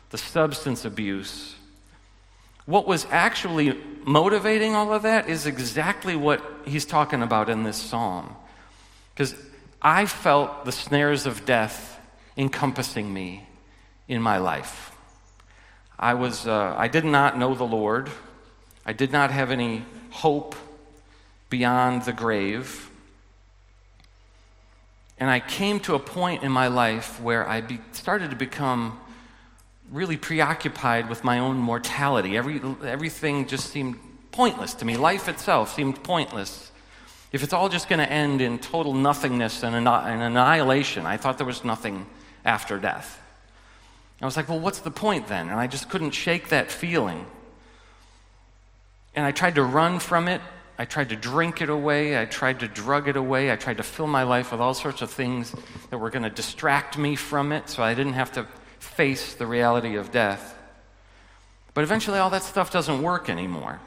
the 0.09 0.19
substance 0.19 0.87
abuse. 0.87 1.55
What 2.67 2.87
was 2.87 3.07
actually 3.11 3.79
motivating 4.05 4.75
all 4.75 4.93
of 4.93 5.03
that 5.03 5.29
is 5.29 5.47
exactly 5.47 6.17
what 6.17 6.43
he's 6.65 6.85
talking 6.85 7.23
about 7.23 7.49
in 7.51 7.63
this 7.63 7.77
psalm. 7.77 8.35
Because 9.15 9.35
I 9.83 10.07
felt 10.07 10.65
the 10.65 10.73
snares 10.73 11.27
of 11.27 11.45
death 11.45 12.01
encompassing 12.37 13.13
me 13.13 13.47
in 14.09 14.23
my 14.23 14.39
life. 14.39 14.93
I, 15.99 16.15
was, 16.15 16.47
uh, 16.47 16.75
I 16.77 16.89
did 16.89 17.05
not 17.05 17.39
know 17.39 17.55
the 17.55 17.65
Lord. 17.65 18.11
I 18.85 18.93
did 18.93 19.13
not 19.13 19.31
have 19.31 19.51
any 19.51 19.85
hope 20.11 20.55
beyond 21.51 22.03
the 22.03 22.13
grave. 22.13 22.91
And 25.19 25.31
I 25.31 25.41
came 25.41 25.81
to 25.81 25.95
a 25.95 25.99
point 25.99 26.43
in 26.43 26.51
my 26.51 26.67
life 26.69 27.21
where 27.21 27.49
I 27.49 27.61
be, 27.61 27.81
started 27.93 28.31
to 28.31 28.37
become 28.37 28.99
really 29.91 30.17
preoccupied 30.17 31.09
with 31.09 31.25
my 31.25 31.39
own 31.39 31.57
mortality. 31.57 32.37
Every, 32.37 32.61
everything 32.85 33.47
just 33.47 33.71
seemed 33.71 33.99
pointless 34.33 34.75
to 34.75 34.85
me. 34.85 34.97
Life 34.97 35.29
itself 35.29 35.75
seemed 35.75 36.03
pointless. 36.03 36.71
If 37.33 37.43
it's 37.43 37.53
all 37.53 37.69
just 37.69 37.89
going 37.89 37.99
to 37.99 38.11
end 38.11 38.41
in 38.41 38.59
total 38.59 38.95
nothingness 38.95 39.63
and, 39.63 39.75
an, 39.75 39.87
and 39.87 40.23
annihilation, 40.23 41.07
I 41.07 41.17
thought 41.17 41.39
there 41.39 41.47
was 41.47 41.65
nothing 41.65 42.07
after 42.45 42.79
death. 42.79 43.21
I 44.21 44.25
was 44.25 44.37
like, 44.37 44.49
well, 44.49 44.61
what's 44.61 44.81
the 44.81 44.91
point 44.91 45.27
then? 45.29 45.49
And 45.49 45.61
I 45.61 45.67
just 45.67 45.91
couldn't 45.91 46.13
shake 46.13 46.49
that 46.49 46.71
feeling. 46.71 47.27
And 49.15 49.27
I 49.27 49.33
tried 49.33 49.57
to 49.57 49.63
run 49.63 49.99
from 49.99 50.29
it 50.29 50.41
I 50.77 50.85
tried 50.85 51.11
to 51.11 51.17
drink 51.17 51.63
it 51.63 51.69
away. 51.69 52.21
I 52.21 52.25
tried 52.25 52.61
to 52.61 52.69
drug 52.69 53.07
it 53.07 53.17
away. 53.17 53.53
I 53.53 53.57
tried 53.57 53.77
to 53.77 53.85
fill 53.85 54.09
my 54.09 54.25
life 54.25 54.51
with 54.51 54.61
all 54.61 54.75
sorts 54.75 55.03
of 55.03 55.11
things 55.11 55.55
that 55.91 55.99
were 55.99 56.11
going 56.11 56.25
to 56.25 56.31
distract 56.31 56.99
me 56.99 57.15
from 57.15 57.53
it 57.53 57.69
so 57.69 57.83
I 57.83 57.95
didn't 57.95 58.15
have 58.15 58.33
to 58.33 58.47
face 58.85 59.35
the 59.35 59.47
reality 59.47 59.97
of 59.97 60.11
death. 60.11 60.57
But 61.73 61.85
eventually, 61.85 62.19
all 62.19 62.31
that 62.31 62.43
stuff 62.43 62.71
doesn't 62.71 63.03
work 63.03 63.29
anymore. 63.29 63.81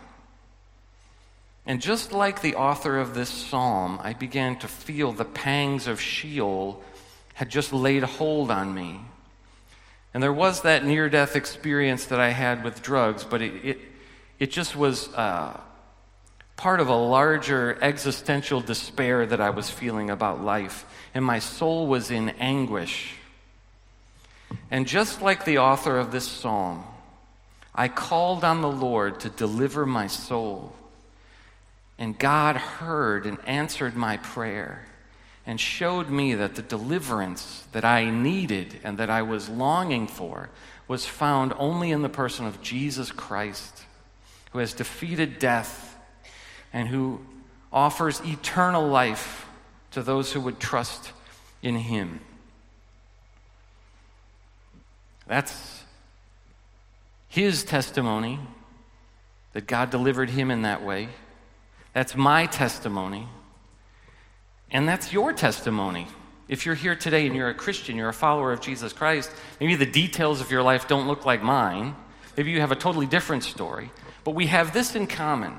And 1.65 1.81
just 1.81 2.11
like 2.11 2.41
the 2.41 2.55
author 2.55 2.97
of 2.97 3.13
this 3.13 3.29
psalm, 3.29 3.99
I 4.01 4.13
began 4.13 4.57
to 4.59 4.67
feel 4.67 5.11
the 5.11 5.25
pangs 5.25 5.87
of 5.87 5.99
Sheol 5.99 6.83
had 7.33 7.49
just 7.49 7.73
laid 7.73 8.03
hold 8.03 8.51
on 8.51 8.73
me. 8.73 9.01
And 10.13 10.23
there 10.23 10.33
was 10.33 10.61
that 10.61 10.85
near 10.85 11.09
death 11.09 11.35
experience 11.35 12.05
that 12.05 12.19
I 12.19 12.29
had 12.29 12.63
with 12.63 12.81
drugs, 12.81 13.23
but 13.23 13.41
it, 13.41 13.53
it, 13.63 13.79
it 14.39 14.51
just 14.51 14.75
was. 14.75 15.13
Uh, 15.13 15.59
part 16.57 16.79
of 16.79 16.89
a 16.89 16.95
larger 16.95 17.77
existential 17.81 18.59
despair 18.59 19.25
that 19.27 19.39
I 19.39 19.51
was 19.51 19.69
feeling 19.69 20.09
about 20.09 20.43
life, 20.43 20.85
and 21.13 21.23
my 21.23 21.39
soul 21.39 21.87
was 21.87 22.11
in 22.11 22.29
anguish. 22.31 23.13
And 24.71 24.87
just 24.87 25.21
like 25.21 25.45
the 25.45 25.57
author 25.57 25.97
of 25.97 26.11
this 26.11 26.27
psalm, 26.27 26.83
I 27.73 27.87
called 27.87 28.43
on 28.43 28.61
the 28.61 28.71
Lord 28.71 29.19
to 29.21 29.29
deliver 29.29 29.85
my 29.85 30.07
soul. 30.07 30.73
And 31.97 32.17
God 32.17 32.55
heard 32.55 33.25
and 33.25 33.37
answered 33.45 33.95
my 33.95 34.17
prayer 34.17 34.85
and 35.45 35.59
showed 35.59 36.09
me 36.09 36.35
that 36.35 36.55
the 36.55 36.61
deliverance 36.61 37.65
that 37.71 37.85
I 37.85 38.09
needed 38.09 38.79
and 38.83 38.97
that 38.97 39.09
I 39.09 39.21
was 39.21 39.47
longing 39.47 40.07
for 40.07 40.49
was 40.87 41.05
found 41.05 41.53
only 41.57 41.91
in 41.91 42.01
the 42.01 42.09
person 42.09 42.45
of 42.45 42.61
Jesus 42.61 43.11
Christ, 43.11 43.83
who 44.51 44.59
has 44.59 44.73
defeated 44.73 45.39
death 45.39 45.97
and 46.73 46.87
who 46.87 47.21
offers 47.71 48.21
eternal 48.25 48.87
life 48.87 49.47
to 49.91 50.01
those 50.01 50.33
who 50.33 50.41
would 50.41 50.59
trust 50.59 51.11
in 51.61 51.75
him. 51.75 52.19
That's 55.27 55.83
his 57.27 57.63
testimony 57.63 58.39
that 59.53 59.67
God 59.67 59.89
delivered 59.89 60.29
him 60.29 60.51
in 60.51 60.61
that 60.63 60.83
way. 60.83 61.09
That's 61.93 62.15
my 62.15 62.45
testimony. 62.45 63.27
And 64.71 64.87
that's 64.87 65.11
your 65.11 65.33
testimony. 65.33 66.07
If 66.47 66.65
you're 66.65 66.75
here 66.75 66.95
today 66.95 67.25
and 67.25 67.35
you're 67.35 67.49
a 67.49 67.53
Christian, 67.53 67.95
you're 67.95 68.09
a 68.09 68.13
follower 68.13 68.53
of 68.53 68.61
Jesus 68.61 68.93
Christ, 68.93 69.31
maybe 69.59 69.75
the 69.75 69.85
details 69.85 70.39
of 70.39 70.51
your 70.51 70.63
life 70.63 70.87
don't 70.87 71.07
look 71.07 71.25
like 71.25 71.41
mine. 71.41 71.95
Maybe 72.37 72.51
you 72.51 72.61
have 72.61 72.71
a 72.71 72.75
totally 72.75 73.05
different 73.05 73.43
story. 73.43 73.91
But 74.23 74.31
we 74.31 74.47
have 74.47 74.73
this 74.73 74.95
in 74.95 75.07
common. 75.07 75.53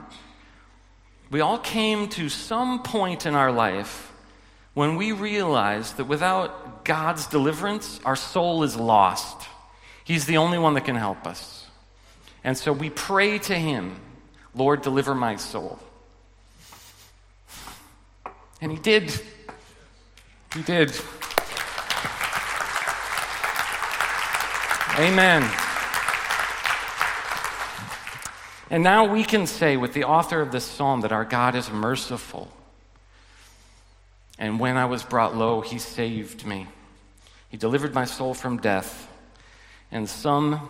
We 1.30 1.40
all 1.40 1.58
came 1.58 2.08
to 2.10 2.28
some 2.28 2.82
point 2.82 3.26
in 3.26 3.34
our 3.34 3.52
life 3.52 4.12
when 4.74 4.96
we 4.96 5.12
realized 5.12 5.96
that 5.96 6.04
without 6.04 6.84
God's 6.84 7.26
deliverance, 7.26 7.98
our 8.04 8.16
soul 8.16 8.62
is 8.62 8.76
lost. 8.76 9.47
He's 10.08 10.24
the 10.24 10.38
only 10.38 10.58
one 10.58 10.72
that 10.72 10.86
can 10.86 10.96
help 10.96 11.26
us. 11.26 11.66
And 12.42 12.56
so 12.56 12.72
we 12.72 12.88
pray 12.88 13.38
to 13.40 13.54
Him, 13.54 14.00
Lord, 14.54 14.80
deliver 14.80 15.14
my 15.14 15.36
soul. 15.36 15.78
And 18.62 18.72
He 18.72 18.78
did. 18.78 19.12
He 20.54 20.62
did. 20.62 20.98
Amen. 24.98 25.42
And 28.70 28.82
now 28.82 29.12
we 29.12 29.24
can 29.24 29.46
say 29.46 29.76
with 29.76 29.92
the 29.92 30.04
author 30.04 30.40
of 30.40 30.52
this 30.52 30.64
psalm 30.64 31.02
that 31.02 31.12
our 31.12 31.26
God 31.26 31.54
is 31.54 31.70
merciful. 31.70 32.50
And 34.38 34.58
when 34.58 34.78
I 34.78 34.86
was 34.86 35.02
brought 35.02 35.36
low, 35.36 35.60
he 35.60 35.78
saved 35.78 36.46
me. 36.46 36.66
He 37.50 37.58
delivered 37.58 37.92
my 37.92 38.06
soul 38.06 38.32
from 38.32 38.56
death 38.56 39.07
and 39.90 40.08
some, 40.08 40.68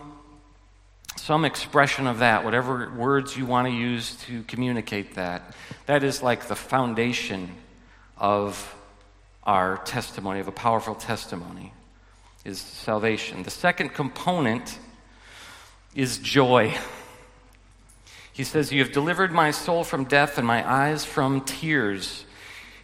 some 1.15 1.45
expression 1.45 2.07
of 2.07 2.19
that, 2.19 2.43
whatever 2.43 2.91
words 2.95 3.35
you 3.37 3.45
want 3.45 3.67
to 3.67 3.73
use 3.73 4.15
to 4.27 4.43
communicate 4.43 5.15
that, 5.15 5.53
that 5.85 6.03
is 6.03 6.23
like 6.23 6.47
the 6.47 6.55
foundation 6.55 7.49
of 8.17 8.75
our 9.43 9.77
testimony, 9.77 10.39
of 10.39 10.47
a 10.47 10.53
powerful 10.53 10.95
testimony, 10.95 11.73
is 12.45 12.59
salvation. 12.59 13.43
The 13.43 13.51
second 13.51 13.89
component 13.89 14.79
is 15.95 16.17
joy. 16.17 16.77
He 18.31 18.43
says, 18.43 18.71
You 18.71 18.83
have 18.83 18.93
delivered 18.93 19.31
my 19.31 19.51
soul 19.51 19.83
from 19.83 20.05
death 20.05 20.37
and 20.37 20.47
my 20.47 20.69
eyes 20.69 21.03
from 21.03 21.41
tears. 21.41 22.25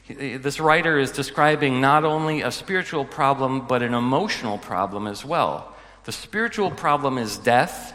This 0.08 0.60
writer 0.60 1.00
is 1.00 1.12
describing 1.12 1.82
not 1.82 2.04
only 2.04 2.42
a 2.42 2.52
spiritual 2.52 3.06
problem, 3.06 3.66
but 3.66 3.82
an 3.82 3.94
emotional 3.94 4.58
problem 4.58 5.08
as 5.08 5.24
well. 5.24 5.75
The 6.06 6.12
spiritual 6.12 6.72
problem 6.72 7.18
is 7.18 7.38
death. 7.38 7.94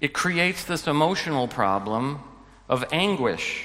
It 0.00 0.12
creates 0.12 0.64
this 0.64 0.86
emotional 0.86 1.48
problem 1.48 2.20
of 2.68 2.84
anguish. 2.92 3.64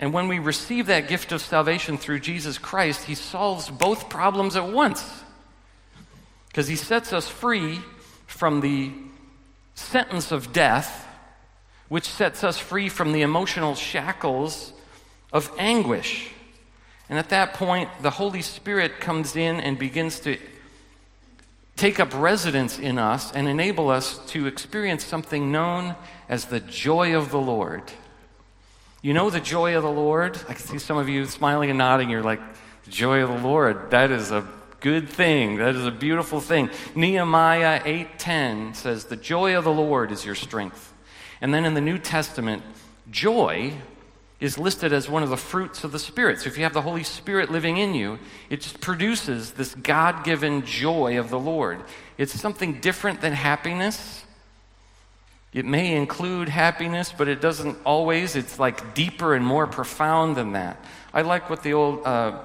And 0.00 0.12
when 0.12 0.26
we 0.26 0.40
receive 0.40 0.86
that 0.86 1.06
gift 1.06 1.30
of 1.30 1.40
salvation 1.40 1.96
through 1.96 2.20
Jesus 2.20 2.58
Christ, 2.58 3.04
He 3.04 3.14
solves 3.14 3.70
both 3.70 4.08
problems 4.08 4.56
at 4.56 4.66
once. 4.66 5.22
Because 6.48 6.66
He 6.66 6.74
sets 6.74 7.12
us 7.12 7.28
free 7.28 7.80
from 8.26 8.60
the 8.60 8.90
sentence 9.76 10.32
of 10.32 10.52
death, 10.52 11.06
which 11.88 12.08
sets 12.08 12.42
us 12.42 12.58
free 12.58 12.88
from 12.88 13.12
the 13.12 13.22
emotional 13.22 13.76
shackles 13.76 14.72
of 15.32 15.50
anguish. 15.58 16.28
And 17.08 17.18
at 17.18 17.28
that 17.28 17.54
point, 17.54 17.88
the 18.00 18.10
Holy 18.10 18.42
Spirit 18.42 18.98
comes 18.98 19.36
in 19.36 19.60
and 19.60 19.78
begins 19.78 20.18
to 20.20 20.36
take 21.76 21.98
up 21.98 22.12
residence 22.14 22.78
in 22.78 22.98
us 22.98 23.32
and 23.32 23.48
enable 23.48 23.90
us 23.90 24.18
to 24.28 24.46
experience 24.46 25.04
something 25.04 25.50
known 25.50 25.96
as 26.28 26.46
the 26.46 26.60
joy 26.60 27.16
of 27.16 27.30
the 27.30 27.40
Lord. 27.40 27.82
You 29.00 29.14
know 29.14 29.30
the 29.30 29.40
joy 29.40 29.76
of 29.76 29.82
the 29.82 29.90
Lord? 29.90 30.38
I 30.48 30.54
can 30.54 30.64
see 30.64 30.78
some 30.78 30.96
of 30.96 31.08
you 31.08 31.26
smiling 31.26 31.70
and 31.70 31.78
nodding. 31.78 32.08
You're 32.08 32.22
like, 32.22 32.40
joy 32.88 33.22
of 33.22 33.30
the 33.30 33.48
Lord, 33.48 33.90
that 33.90 34.10
is 34.10 34.30
a 34.30 34.46
good 34.80 35.08
thing. 35.08 35.56
That 35.56 35.74
is 35.74 35.86
a 35.86 35.90
beautiful 35.90 36.40
thing. 36.40 36.70
Nehemiah 36.94 37.80
8:10 37.84 38.74
says, 38.74 39.04
"The 39.04 39.16
joy 39.16 39.56
of 39.56 39.64
the 39.64 39.72
Lord 39.72 40.10
is 40.12 40.24
your 40.24 40.34
strength." 40.34 40.92
And 41.40 41.54
then 41.54 41.64
in 41.64 41.74
the 41.74 41.80
New 41.80 41.98
Testament, 41.98 42.62
joy 43.10 43.74
is 44.42 44.58
listed 44.58 44.92
as 44.92 45.08
one 45.08 45.22
of 45.22 45.30
the 45.30 45.36
fruits 45.36 45.84
of 45.84 45.92
the 45.92 46.00
Spirit. 46.00 46.40
So 46.40 46.48
if 46.48 46.56
you 46.58 46.64
have 46.64 46.74
the 46.74 46.82
Holy 46.82 47.04
Spirit 47.04 47.52
living 47.52 47.76
in 47.76 47.94
you, 47.94 48.18
it 48.50 48.60
just 48.60 48.80
produces 48.80 49.52
this 49.52 49.72
God 49.76 50.24
given 50.24 50.66
joy 50.66 51.16
of 51.16 51.30
the 51.30 51.38
Lord. 51.38 51.80
It's 52.18 52.32
something 52.32 52.80
different 52.80 53.20
than 53.20 53.34
happiness. 53.34 54.24
It 55.52 55.64
may 55.64 55.94
include 55.94 56.48
happiness, 56.48 57.14
but 57.16 57.28
it 57.28 57.40
doesn't 57.40 57.78
always. 57.86 58.34
It's 58.34 58.58
like 58.58 58.94
deeper 58.94 59.36
and 59.36 59.46
more 59.46 59.68
profound 59.68 60.34
than 60.34 60.54
that. 60.54 60.84
I 61.14 61.22
like 61.22 61.48
what 61.48 61.62
the 61.62 61.74
old, 61.74 62.04
uh, 62.04 62.40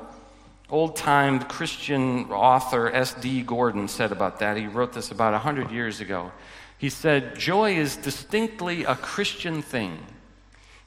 old 0.69 0.97
time 0.97 1.39
Christian 1.39 2.25
author 2.25 2.91
S.D. 2.91 3.41
Gordon 3.41 3.87
said 3.87 4.11
about 4.11 4.37
that. 4.37 4.55
He 4.55 4.67
wrote 4.67 4.93
this 4.93 5.09
about 5.09 5.33
100 5.33 5.71
years 5.71 5.99
ago. 5.99 6.31
He 6.77 6.89
said, 6.89 7.39
Joy 7.39 7.75
is 7.75 7.95
distinctly 7.95 8.83
a 8.83 8.93
Christian 8.93 9.63
thing. 9.63 9.97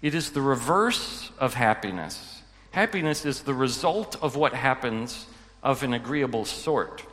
It 0.02 0.14
is 0.14 0.30
the 0.30 0.40
reverse 0.40 1.30
of 1.38 1.54
happiness. 1.54 2.42
Happiness 2.70 3.24
is 3.24 3.42
the 3.42 3.54
result 3.54 4.16
of 4.22 4.36
what 4.36 4.54
happens 4.54 5.26
of 5.62 5.82
an 5.82 5.92
agreeable 5.92 6.44
sort. 6.44 7.04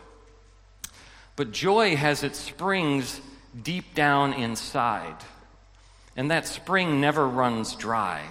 But 1.36 1.52
joy 1.52 1.95
has 1.95 2.23
its 2.23 2.39
springs 2.39 3.21
deep 3.63 3.93
down 3.93 4.34
inside, 4.34 5.15
and 6.15 6.32
that 6.32 6.47
spring 6.47 7.02
never 7.02 7.28
runs 7.28 7.76
dry, 7.76 8.23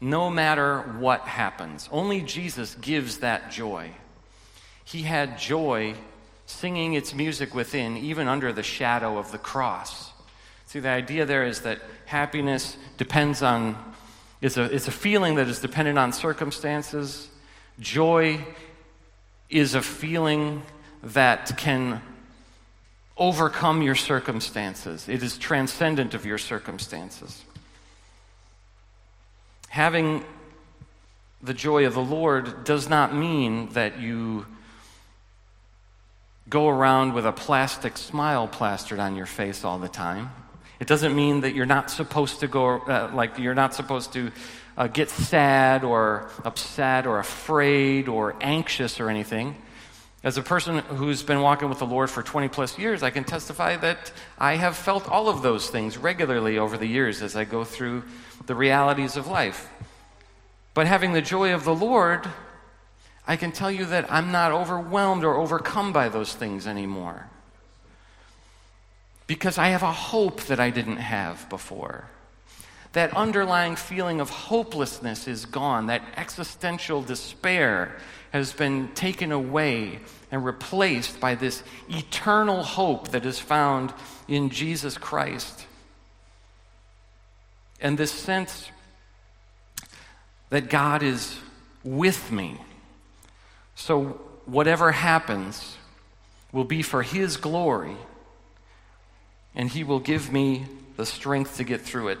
no 0.00 0.30
matter 0.30 0.80
what 0.98 1.22
happens. 1.22 1.88
Only 1.90 2.20
Jesus 2.20 2.74
gives 2.76 3.18
that 3.18 3.50
joy. 3.50 3.90
He 4.84 5.02
had 5.02 5.38
joy 5.38 5.94
singing 6.46 6.94
its 6.94 7.14
music 7.14 7.54
within, 7.54 7.96
even 7.96 8.28
under 8.28 8.52
the 8.52 8.62
shadow 8.62 9.18
of 9.18 9.32
the 9.32 9.38
cross. 9.38 10.12
See, 10.74 10.80
the 10.80 10.88
idea 10.88 11.24
there 11.24 11.44
is 11.44 11.60
that 11.60 11.78
happiness 12.06 12.76
depends 12.96 13.42
on, 13.42 13.76
is 14.40 14.56
a, 14.56 14.64
it's 14.64 14.88
a 14.88 14.90
feeling 14.90 15.36
that 15.36 15.46
is 15.46 15.60
dependent 15.60 16.00
on 16.00 16.12
circumstances. 16.12 17.28
Joy 17.78 18.40
is 19.48 19.76
a 19.76 19.82
feeling 19.82 20.64
that 21.04 21.56
can 21.56 22.02
overcome 23.16 23.82
your 23.82 23.94
circumstances, 23.94 25.08
it 25.08 25.22
is 25.22 25.38
transcendent 25.38 26.12
of 26.12 26.26
your 26.26 26.38
circumstances. 26.38 27.44
Having 29.68 30.24
the 31.40 31.54
joy 31.54 31.86
of 31.86 31.94
the 31.94 32.02
Lord 32.02 32.64
does 32.64 32.88
not 32.88 33.14
mean 33.14 33.68
that 33.74 34.00
you 34.00 34.44
go 36.48 36.68
around 36.68 37.14
with 37.14 37.26
a 37.26 37.30
plastic 37.30 37.96
smile 37.96 38.48
plastered 38.48 38.98
on 38.98 39.14
your 39.14 39.26
face 39.26 39.62
all 39.62 39.78
the 39.78 39.88
time. 39.88 40.32
It 40.80 40.86
doesn't 40.88 41.14
mean 41.14 41.42
that 41.42 41.54
you're 41.54 41.66
not 41.66 41.90
supposed 41.90 42.40
to 42.40 42.48
go, 42.48 42.80
uh, 42.80 43.10
like, 43.14 43.38
you're 43.38 43.54
not 43.54 43.74
supposed 43.74 44.12
to 44.14 44.32
uh, 44.76 44.88
get 44.88 45.08
sad 45.08 45.84
or 45.84 46.28
upset 46.44 47.06
or 47.06 47.18
afraid 47.18 48.08
or 48.08 48.34
anxious 48.40 48.98
or 48.98 49.08
anything. 49.08 49.54
As 50.24 50.36
a 50.36 50.42
person 50.42 50.78
who's 50.78 51.22
been 51.22 51.42
walking 51.42 51.68
with 51.68 51.78
the 51.78 51.86
Lord 51.86 52.10
for 52.10 52.22
20 52.22 52.48
plus 52.48 52.78
years, 52.78 53.02
I 53.02 53.10
can 53.10 53.24
testify 53.24 53.76
that 53.76 54.10
I 54.38 54.56
have 54.56 54.76
felt 54.76 55.08
all 55.08 55.28
of 55.28 55.42
those 55.42 55.68
things 55.68 55.98
regularly 55.98 56.58
over 56.58 56.76
the 56.76 56.86
years 56.86 57.22
as 57.22 57.36
I 57.36 57.44
go 57.44 57.62
through 57.62 58.02
the 58.46 58.54
realities 58.54 59.16
of 59.16 59.28
life. 59.28 59.68
But 60.72 60.86
having 60.86 61.12
the 61.12 61.22
joy 61.22 61.54
of 61.54 61.64
the 61.64 61.74
Lord, 61.74 62.26
I 63.28 63.36
can 63.36 63.52
tell 63.52 63.70
you 63.70 63.84
that 63.86 64.10
I'm 64.10 64.32
not 64.32 64.50
overwhelmed 64.50 65.24
or 65.24 65.36
overcome 65.36 65.92
by 65.92 66.08
those 66.08 66.34
things 66.34 66.66
anymore 66.66 67.28
because 69.34 69.58
I 69.58 69.70
have 69.70 69.82
a 69.82 69.90
hope 69.90 70.42
that 70.42 70.60
I 70.60 70.70
didn't 70.70 70.98
have 70.98 71.48
before. 71.48 72.08
that 72.92 73.12
underlying 73.16 73.74
feeling 73.74 74.20
of 74.20 74.30
hopelessness 74.30 75.26
is 75.26 75.46
gone. 75.46 75.88
That 75.88 76.02
existential 76.16 77.02
despair 77.02 77.96
has 78.30 78.52
been 78.52 78.86
taken 78.94 79.32
away 79.32 79.98
and 80.30 80.44
replaced 80.44 81.18
by 81.18 81.34
this 81.34 81.64
eternal 81.88 82.62
hope 82.62 83.08
that 83.08 83.26
is 83.26 83.40
found 83.40 83.92
in 84.28 84.48
Jesus 84.50 84.96
Christ. 84.96 85.66
And 87.80 87.98
this 87.98 88.12
sense 88.12 88.70
that 90.50 90.70
God 90.70 91.02
is 91.02 91.36
with 91.82 92.30
me. 92.30 92.60
So, 93.74 94.20
whatever 94.46 94.92
happens 94.92 95.76
will 96.52 96.64
be 96.64 96.82
for 96.82 97.02
His 97.02 97.36
glory, 97.36 97.96
and 99.54 99.70
He 99.70 99.84
will 99.84 100.00
give 100.00 100.32
me 100.32 100.66
the 100.96 101.06
strength 101.06 101.56
to 101.56 101.64
get 101.64 101.80
through 101.80 102.08
it. 102.08 102.18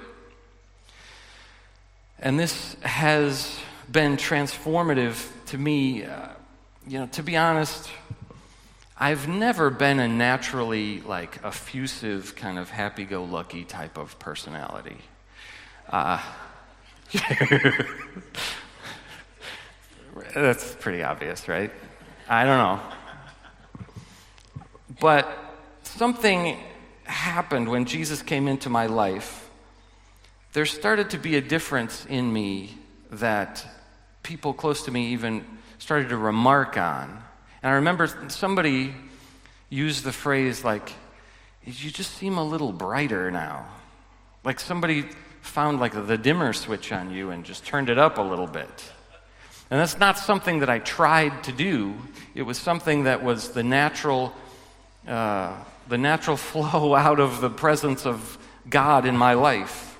And 2.18 2.38
this 2.38 2.74
has 2.82 3.58
been 3.90 4.16
transformative 4.16 5.28
to 5.46 5.58
me. 5.58 6.04
Uh, 6.04 6.28
you 6.86 6.98
know, 6.98 7.06
to 7.08 7.22
be 7.22 7.36
honest, 7.36 7.90
I've 8.96 9.28
never 9.28 9.70
been 9.70 9.98
a 9.98 10.08
naturally 10.08 11.00
like 11.00 11.40
effusive, 11.44 12.36
kind 12.36 12.58
of 12.58 12.70
happy-go-lucky 12.70 13.64
type 13.64 13.98
of 13.98 14.18
personality. 14.18 14.96
Uh, 15.88 16.22
that's 20.34 20.74
pretty 20.76 21.02
obvious, 21.02 21.48
right? 21.48 21.70
I 22.28 22.44
don't 22.44 22.58
know. 22.58 22.80
But 25.00 25.28
something 25.82 26.56
happened 27.04 27.68
when 27.68 27.84
Jesus 27.84 28.22
came 28.22 28.48
into 28.48 28.68
my 28.68 28.86
life. 28.86 29.50
There 30.52 30.66
started 30.66 31.10
to 31.10 31.18
be 31.18 31.36
a 31.36 31.40
difference 31.40 32.06
in 32.06 32.32
me 32.32 32.78
that 33.10 33.64
people 34.22 34.52
close 34.52 34.84
to 34.84 34.90
me 34.90 35.08
even 35.08 35.44
started 35.78 36.08
to 36.10 36.16
remark 36.16 36.76
on. 36.76 37.10
And 37.62 37.72
I 37.72 37.76
remember 37.76 38.06
somebody 38.28 38.94
used 39.68 40.04
the 40.04 40.12
phrase, 40.12 40.64
like, 40.64 40.92
you 41.64 41.90
just 41.90 42.12
seem 42.14 42.36
a 42.36 42.44
little 42.44 42.72
brighter 42.72 43.30
now. 43.30 43.66
Like 44.44 44.60
somebody 44.60 45.06
found 45.40 45.80
like 45.80 45.92
the 46.06 46.18
dimmer 46.18 46.52
switch 46.52 46.92
on 46.92 47.10
you 47.10 47.30
and 47.30 47.44
just 47.44 47.64
turned 47.64 47.88
it 47.88 47.98
up 47.98 48.18
a 48.18 48.22
little 48.22 48.46
bit. 48.46 48.92
And 49.70 49.80
that's 49.80 49.98
not 49.98 50.18
something 50.18 50.60
that 50.60 50.68
I 50.68 50.78
tried 50.78 51.44
to 51.44 51.52
do. 51.52 51.94
It 52.34 52.42
was 52.42 52.58
something 52.58 53.04
that 53.04 53.22
was 53.24 53.50
the 53.50 53.62
natural, 53.62 54.34
uh, 55.08 55.56
the 55.88 55.98
natural 55.98 56.36
flow 56.50 56.94
out 56.94 57.20
of 57.20 57.40
the 57.40 57.50
presence 57.50 58.06
of 58.06 58.38
God 58.68 59.06
in 59.06 59.16
my 59.16 59.34
life. 59.34 59.98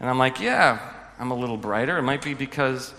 And 0.00 0.10
I'm 0.10 0.18
like, 0.18 0.40
yeah, 0.40 0.78
I'm 1.18 1.30
a 1.30 1.34
little 1.36 1.56
brighter. 1.56 1.98
It 1.98 2.02
might 2.02 2.22
be 2.22 2.34
because 2.34 2.92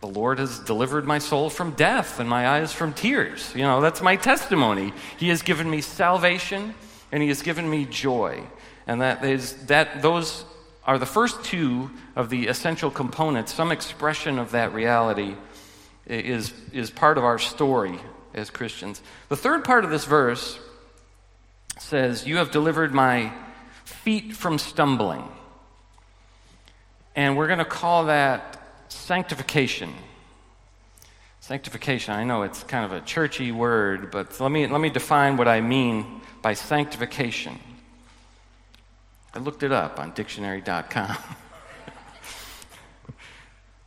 the 0.00 0.06
Lord 0.06 0.38
has 0.38 0.58
delivered 0.58 1.06
my 1.06 1.18
soul 1.18 1.48
from 1.48 1.70
death 1.72 2.20
and 2.20 2.28
my 2.28 2.46
eyes 2.46 2.72
from 2.72 2.92
tears. 2.92 3.52
You 3.54 3.62
know, 3.62 3.80
that's 3.80 4.02
my 4.02 4.16
testimony. 4.16 4.92
He 5.16 5.30
has 5.30 5.40
given 5.40 5.70
me 5.70 5.80
salvation 5.80 6.74
and 7.10 7.22
He 7.22 7.28
has 7.28 7.40
given 7.40 7.68
me 7.68 7.86
joy. 7.86 8.42
And 8.86 9.00
that 9.00 9.24
is 9.24 9.54
that 9.66 10.02
those 10.02 10.44
are 10.84 10.98
the 10.98 11.06
first 11.06 11.42
two 11.44 11.90
of 12.14 12.28
the 12.28 12.48
essential 12.48 12.90
components. 12.90 13.54
Some 13.54 13.72
expression 13.72 14.38
of 14.38 14.50
that 14.50 14.74
reality 14.74 15.34
is, 16.06 16.52
is 16.72 16.90
part 16.90 17.16
of 17.16 17.24
our 17.24 17.38
story 17.38 17.98
as 18.34 18.50
Christians. 18.50 19.00
The 19.30 19.36
third 19.36 19.64
part 19.64 19.84
of 19.84 19.90
this 19.90 20.04
verse 20.04 20.58
says, 21.84 22.26
You 22.26 22.38
have 22.38 22.50
delivered 22.50 22.92
my 22.92 23.32
feet 23.84 24.34
from 24.34 24.58
stumbling. 24.58 25.28
And 27.14 27.36
we're 27.36 27.46
going 27.46 27.60
to 27.60 27.64
call 27.64 28.06
that 28.06 28.60
sanctification. 28.88 29.92
Sanctification, 31.40 32.14
I 32.14 32.24
know 32.24 32.42
it's 32.42 32.62
kind 32.64 32.84
of 32.84 32.92
a 32.92 33.00
churchy 33.02 33.52
word, 33.52 34.10
but 34.10 34.40
let 34.40 34.50
me, 34.50 34.66
let 34.66 34.80
me 34.80 34.88
define 34.88 35.36
what 35.36 35.46
I 35.46 35.60
mean 35.60 36.22
by 36.42 36.54
sanctification. 36.54 37.58
I 39.34 39.38
looked 39.38 39.62
it 39.62 39.70
up 39.70 40.00
on 40.00 40.12
dictionary.com. 40.12 41.16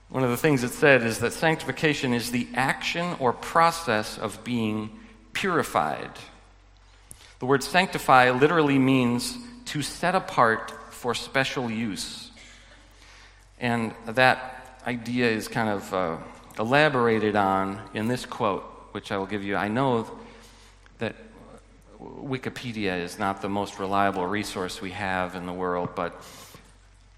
One 0.10 0.24
of 0.24 0.30
the 0.30 0.38
things 0.38 0.64
it 0.64 0.72
said 0.72 1.04
is 1.04 1.20
that 1.20 1.34
sanctification 1.34 2.14
is 2.14 2.32
the 2.32 2.48
action 2.54 3.16
or 3.20 3.34
process 3.34 4.18
of 4.18 4.44
being 4.44 4.92
purified. 5.34 6.12
The 7.39 7.45
word 7.45 7.63
sanctify 7.63 8.32
literally 8.32 8.80
means 8.80 9.38
to 9.65 9.82
set 9.82 10.15
apart 10.15 10.71
for 10.93 11.13
special 11.13 11.69
use. 11.69 12.32
And 13.60 13.93
that 14.06 14.80
idea 14.88 15.30
is 15.30 15.47
kind 15.47 15.69
of 15.69 15.93
uh, 15.93 16.17
elaborated 16.58 17.36
on 17.36 17.80
in 17.93 18.08
this 18.08 18.26
quote, 18.26 18.63
which 18.91 19.12
I 19.12 19.17
will 19.17 19.26
give 19.26 19.43
you. 19.43 19.56
I 19.56 19.67
know 19.67 20.10
that 20.97 21.15
Wikipedia 22.00 23.00
is 23.00 23.19
not 23.19 23.41
the 23.41 23.50
most 23.50 23.80
reliable 23.80 24.26
resource 24.26 24.82
we 24.82 24.91
have 24.91 25.36
in 25.36 25.45
the 25.45 25.54
world, 25.54 25.89
but 25.95 26.19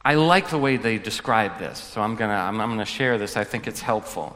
I 0.03 0.15
like 0.15 0.49
the 0.49 0.57
way 0.57 0.77
they 0.77 0.97
describe 0.97 1.59
this, 1.59 1.77
so 1.77 2.01
I'm 2.01 2.15
going 2.15 2.29
to 2.29 2.35
I'm, 2.35 2.59
I'm 2.61 2.69
going 2.69 2.79
to 2.79 2.85
share 2.85 3.17
this. 3.17 3.35
I 3.35 3.43
think 3.43 3.67
it's 3.67 3.81
helpful. 3.81 4.35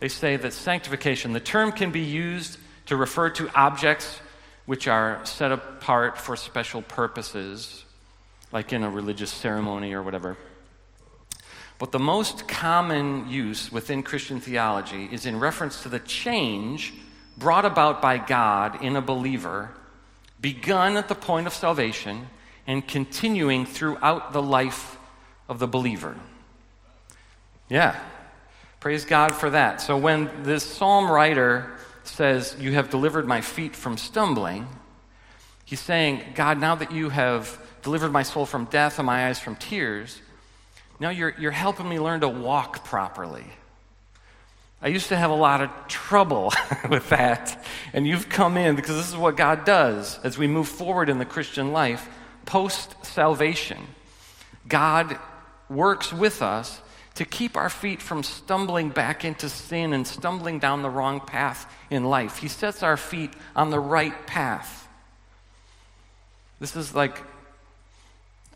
They 0.00 0.08
say 0.08 0.36
that 0.36 0.52
sanctification, 0.52 1.32
the 1.32 1.40
term 1.40 1.72
can 1.72 1.90
be 1.90 2.00
used 2.00 2.58
to 2.86 2.96
refer 2.96 3.30
to 3.30 3.48
objects 3.54 4.20
which 4.68 4.86
are 4.86 5.24
set 5.24 5.50
apart 5.50 6.18
for 6.18 6.36
special 6.36 6.82
purposes, 6.82 7.86
like 8.52 8.70
in 8.70 8.84
a 8.84 8.90
religious 8.90 9.30
ceremony 9.30 9.94
or 9.94 10.02
whatever. 10.02 10.36
But 11.78 11.90
the 11.90 11.98
most 11.98 12.46
common 12.46 13.30
use 13.30 13.72
within 13.72 14.02
Christian 14.02 14.40
theology 14.40 15.08
is 15.10 15.24
in 15.24 15.40
reference 15.40 15.84
to 15.84 15.88
the 15.88 16.00
change 16.00 16.92
brought 17.38 17.64
about 17.64 18.02
by 18.02 18.18
God 18.18 18.82
in 18.82 18.94
a 18.94 19.00
believer, 19.00 19.70
begun 20.38 20.98
at 20.98 21.08
the 21.08 21.14
point 21.14 21.46
of 21.46 21.54
salvation 21.54 22.26
and 22.66 22.86
continuing 22.86 23.64
throughout 23.64 24.34
the 24.34 24.42
life 24.42 24.98
of 25.48 25.60
the 25.60 25.66
believer. 25.66 26.14
Yeah, 27.70 27.98
praise 28.80 29.06
God 29.06 29.34
for 29.34 29.48
that. 29.48 29.80
So 29.80 29.96
when 29.96 30.42
this 30.42 30.62
psalm 30.62 31.10
writer 31.10 31.77
says, 32.08 32.56
You 32.58 32.72
have 32.72 32.90
delivered 32.90 33.26
my 33.26 33.40
feet 33.40 33.76
from 33.76 33.96
stumbling, 33.96 34.66
he's 35.64 35.80
saying, 35.80 36.22
God, 36.34 36.58
now 36.58 36.74
that 36.74 36.92
you 36.92 37.08
have 37.10 37.60
delivered 37.82 38.12
my 38.12 38.22
soul 38.22 38.46
from 38.46 38.64
death 38.66 38.98
and 38.98 39.06
my 39.06 39.28
eyes 39.28 39.38
from 39.38 39.56
tears, 39.56 40.20
now 41.00 41.10
you're, 41.10 41.34
you're 41.38 41.50
helping 41.50 41.88
me 41.88 42.00
learn 42.00 42.20
to 42.20 42.28
walk 42.28 42.84
properly. 42.84 43.44
I 44.80 44.88
used 44.88 45.08
to 45.08 45.16
have 45.16 45.30
a 45.30 45.34
lot 45.34 45.60
of 45.60 45.70
trouble 45.88 46.52
with 46.88 47.08
that. 47.10 47.64
And 47.92 48.06
you've 48.06 48.28
come 48.28 48.56
in 48.56 48.76
because 48.76 48.96
this 48.96 49.08
is 49.08 49.16
what 49.16 49.36
God 49.36 49.64
does 49.64 50.18
as 50.22 50.38
we 50.38 50.46
move 50.46 50.68
forward 50.68 51.08
in 51.08 51.18
the 51.18 51.24
Christian 51.24 51.72
life 51.72 52.08
post 52.46 52.94
salvation. 53.04 53.78
God 54.66 55.18
works 55.68 56.12
with 56.12 56.42
us 56.42 56.80
to 57.18 57.24
keep 57.24 57.56
our 57.56 57.68
feet 57.68 58.00
from 58.00 58.22
stumbling 58.22 58.90
back 58.90 59.24
into 59.24 59.48
sin 59.48 59.92
and 59.92 60.06
stumbling 60.06 60.60
down 60.60 60.82
the 60.82 60.88
wrong 60.88 61.18
path 61.18 61.68
in 61.90 62.04
life. 62.04 62.36
He 62.36 62.46
sets 62.46 62.84
our 62.84 62.96
feet 62.96 63.32
on 63.56 63.70
the 63.70 63.80
right 63.80 64.24
path. 64.28 64.86
This 66.60 66.76
is 66.76 66.94
like 66.94 67.20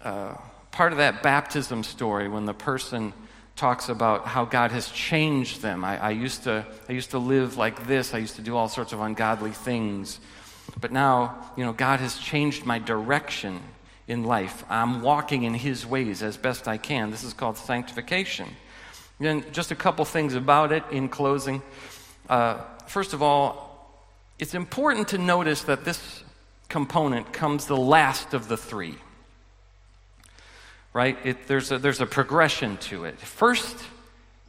uh, 0.05 0.37
part 0.70 0.92
of 0.92 0.98
that 0.98 1.25
baptism 1.25 1.83
story 1.83 2.29
when 2.29 2.46
the 2.46 2.55
person 2.55 3.12
talks 3.57 3.88
about 3.88 4.27
how 4.27 4.44
God 4.44 4.70
has 4.70 4.88
changed 4.92 5.61
them. 5.61 5.85
I, 5.85 5.98
I, 5.98 6.11
used 6.11 6.44
to, 6.44 6.64
I 6.88 6.92
used 6.92 7.11
to 7.11 7.18
live 7.18 7.57
like 7.57 7.88
this, 7.88 8.14
I 8.14 8.18
used 8.18 8.37
to 8.37 8.42
do 8.42 8.57
all 8.57 8.68
sorts 8.68 8.92
of 8.92 9.01
ungodly 9.01 9.51
things. 9.51 10.20
But 10.81 10.92
now, 10.92 11.51
you 11.57 11.64
know, 11.64 11.72
God 11.72 11.98
has 11.98 12.16
changed 12.16 12.64
my 12.64 12.79
direction 12.79 13.61
in 14.12 14.25
life. 14.25 14.64
I'm 14.70 15.03
walking 15.03 15.42
in 15.42 15.55
His 15.55 15.85
ways 15.85 16.22
as 16.22 16.37
best 16.37 16.68
I 16.68 16.77
can. 16.77 17.11
This 17.11 17.25
is 17.25 17.33
called 17.33 17.57
sanctification. 17.57 18.48
And 19.18 19.53
just 19.53 19.70
a 19.70 19.75
couple 19.77 20.05
things 20.05 20.35
about 20.35 20.70
it 20.70 20.85
in 20.92 21.09
closing. 21.09 21.62
Uh, 22.29 22.59
first 22.87 23.12
of 23.12 23.22
all, 23.22 23.98
it's 24.38 24.55
important 24.55 25.09
to 25.09 25.18
notice 25.18 25.62
that 25.64 25.85
this 25.85 26.22
component 26.68 27.33
comes 27.33 27.66
the 27.66 27.77
last 27.77 28.35
of 28.35 28.48
the 28.48 28.57
three 28.57 28.96
right? 30.93 31.16
It, 31.24 31.47
there's, 31.47 31.72
a, 31.72 31.78
there's 31.78 32.01
a 32.01 32.07
progression 32.07 32.76
to 32.78 33.05
it. 33.05 33.18
First, 33.18 33.76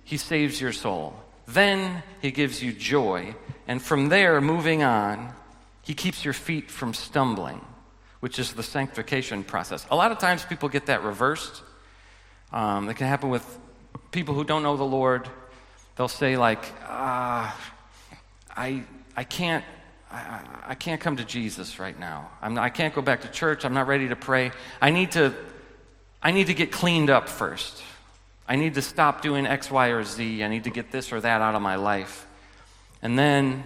he 0.03 0.17
saves 0.17 0.59
your 0.59 0.71
soul. 0.71 1.15
Then 1.47 2.03
he 2.21 2.31
gives 2.31 2.61
you 2.61 2.73
joy. 2.73 3.35
And 3.67 3.81
from 3.81 4.09
there, 4.09 4.39
moving 4.41 4.83
on, 4.83 5.33
he 5.81 5.93
keeps 5.93 6.23
your 6.23 6.33
feet 6.33 6.69
from 6.69 6.93
stumbling, 6.93 7.61
which 8.23 8.39
is 8.39 8.53
the 8.53 8.63
sanctification 8.63 9.43
process. 9.43 9.85
A 9.91 9.95
lot 9.97 10.13
of 10.13 10.17
times 10.17 10.45
people 10.45 10.69
get 10.69 10.85
that 10.85 11.03
reversed. 11.03 11.61
Um, 12.53 12.87
it 12.87 12.95
can 12.95 13.05
happen 13.05 13.29
with 13.29 13.45
people 14.11 14.33
who 14.33 14.45
don't 14.45 14.63
know 14.63 14.77
the 14.77 14.85
Lord. 14.85 15.27
They'll 15.97 16.07
say, 16.07 16.37
like, 16.37 16.63
ah, 16.87 17.53
I, 18.55 18.83
I 19.17 19.25
can't. 19.25 19.65
I, 20.09 20.39
I 20.67 20.75
can't 20.75 21.01
come 21.01 21.17
to 21.17 21.25
Jesus 21.25 21.79
right 21.79 21.99
now. 21.99 22.29
I'm, 22.41 22.57
I 22.57 22.69
can't 22.69 22.95
go 22.95 23.01
back 23.01 23.23
to 23.23 23.27
church. 23.27 23.65
I'm 23.65 23.73
not 23.73 23.87
ready 23.87 24.07
to 24.07 24.15
pray. 24.15 24.53
I 24.81 24.89
need 24.89 25.11
to 25.11 25.33
I 26.21 26.31
need 26.31 26.47
to 26.47 26.53
get 26.53 26.71
cleaned 26.71 27.09
up 27.09 27.27
first. 27.27 27.83
I 28.47 28.55
need 28.55 28.75
to 28.75 28.81
stop 28.81 29.21
doing 29.21 29.45
X, 29.45 29.69
Y, 29.69 29.87
or 29.87 30.05
Z. 30.05 30.41
I 30.41 30.47
need 30.47 30.63
to 30.63 30.69
get 30.69 30.93
this 30.93 31.11
or 31.11 31.19
that 31.19 31.41
out 31.41 31.55
of 31.55 31.61
my 31.61 31.75
life. 31.75 32.25
And 33.01 33.19
then, 33.19 33.65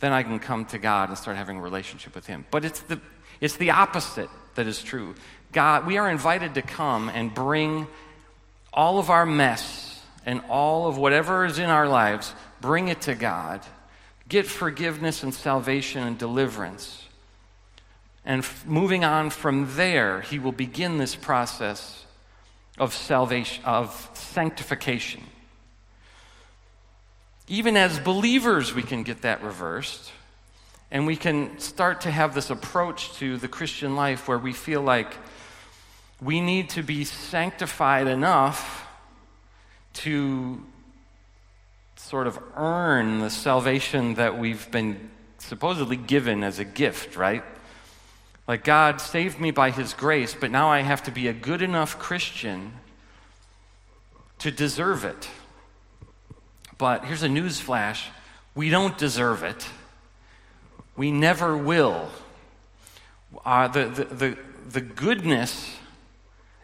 then 0.00 0.12
I 0.12 0.24
can 0.24 0.40
come 0.40 0.64
to 0.74 0.78
God 0.78 1.08
and 1.08 1.16
start 1.16 1.36
having 1.36 1.58
a 1.58 1.62
relationship 1.62 2.16
with 2.16 2.26
Him. 2.26 2.46
But 2.50 2.64
it's 2.64 2.80
the, 2.80 3.00
it's 3.42 3.56
the 3.56 3.72
opposite 3.72 4.30
that 4.54 4.68
is 4.68 4.80
true. 4.80 5.16
God, 5.50 5.84
we 5.84 5.98
are 5.98 6.08
invited 6.08 6.54
to 6.54 6.62
come 6.62 7.08
and 7.08 7.34
bring 7.34 7.88
all 8.72 9.00
of 9.00 9.10
our 9.10 9.26
mess 9.26 10.00
and 10.24 10.40
all 10.48 10.86
of 10.86 10.96
whatever 10.96 11.44
is 11.44 11.58
in 11.58 11.68
our 11.68 11.88
lives, 11.88 12.32
bring 12.60 12.86
it 12.86 13.02
to 13.02 13.16
God. 13.16 13.60
Get 14.28 14.46
forgiveness 14.46 15.24
and 15.24 15.34
salvation 15.34 16.04
and 16.04 16.16
deliverance. 16.16 17.04
And 18.24 18.46
moving 18.64 19.04
on 19.04 19.30
from 19.30 19.68
there, 19.74 20.20
He 20.20 20.38
will 20.38 20.52
begin 20.52 20.98
this 20.98 21.16
process 21.16 22.06
of 22.78 22.94
salvation, 22.94 23.64
of 23.64 24.08
sanctification. 24.14 25.24
Even 27.48 27.76
as 27.76 27.98
believers, 27.98 28.72
we 28.72 28.84
can 28.84 29.02
get 29.02 29.22
that 29.22 29.42
reversed. 29.42 30.12
And 30.92 31.06
we 31.06 31.16
can 31.16 31.58
start 31.58 32.02
to 32.02 32.10
have 32.10 32.34
this 32.34 32.50
approach 32.50 33.14
to 33.14 33.38
the 33.38 33.48
Christian 33.48 33.96
life 33.96 34.28
where 34.28 34.36
we 34.38 34.52
feel 34.52 34.82
like 34.82 35.16
we 36.20 36.42
need 36.42 36.68
to 36.70 36.82
be 36.82 37.04
sanctified 37.04 38.06
enough 38.06 38.86
to 39.94 40.62
sort 41.96 42.26
of 42.26 42.38
earn 42.56 43.20
the 43.20 43.30
salvation 43.30 44.16
that 44.16 44.38
we've 44.38 44.70
been 44.70 45.08
supposedly 45.38 45.96
given 45.96 46.44
as 46.44 46.58
a 46.58 46.64
gift, 46.64 47.16
right? 47.16 47.42
Like 48.46 48.62
God 48.62 49.00
saved 49.00 49.40
me 49.40 49.50
by 49.50 49.70
his 49.70 49.94
grace, 49.94 50.36
but 50.38 50.50
now 50.50 50.68
I 50.68 50.80
have 50.80 51.04
to 51.04 51.10
be 51.10 51.26
a 51.26 51.32
good 51.32 51.62
enough 51.62 51.98
Christian 51.98 52.74
to 54.40 54.50
deserve 54.50 55.06
it. 55.06 55.30
But 56.76 57.06
here's 57.06 57.22
a 57.22 57.30
news 57.30 57.60
flash 57.60 58.10
we 58.54 58.68
don't 58.68 58.98
deserve 58.98 59.42
it. 59.42 59.66
We 60.96 61.10
never 61.10 61.56
will. 61.56 62.08
Uh, 63.44 63.68
the, 63.68 63.86
the, 63.86 64.04
the, 64.04 64.38
the 64.70 64.80
goodness, 64.80 65.76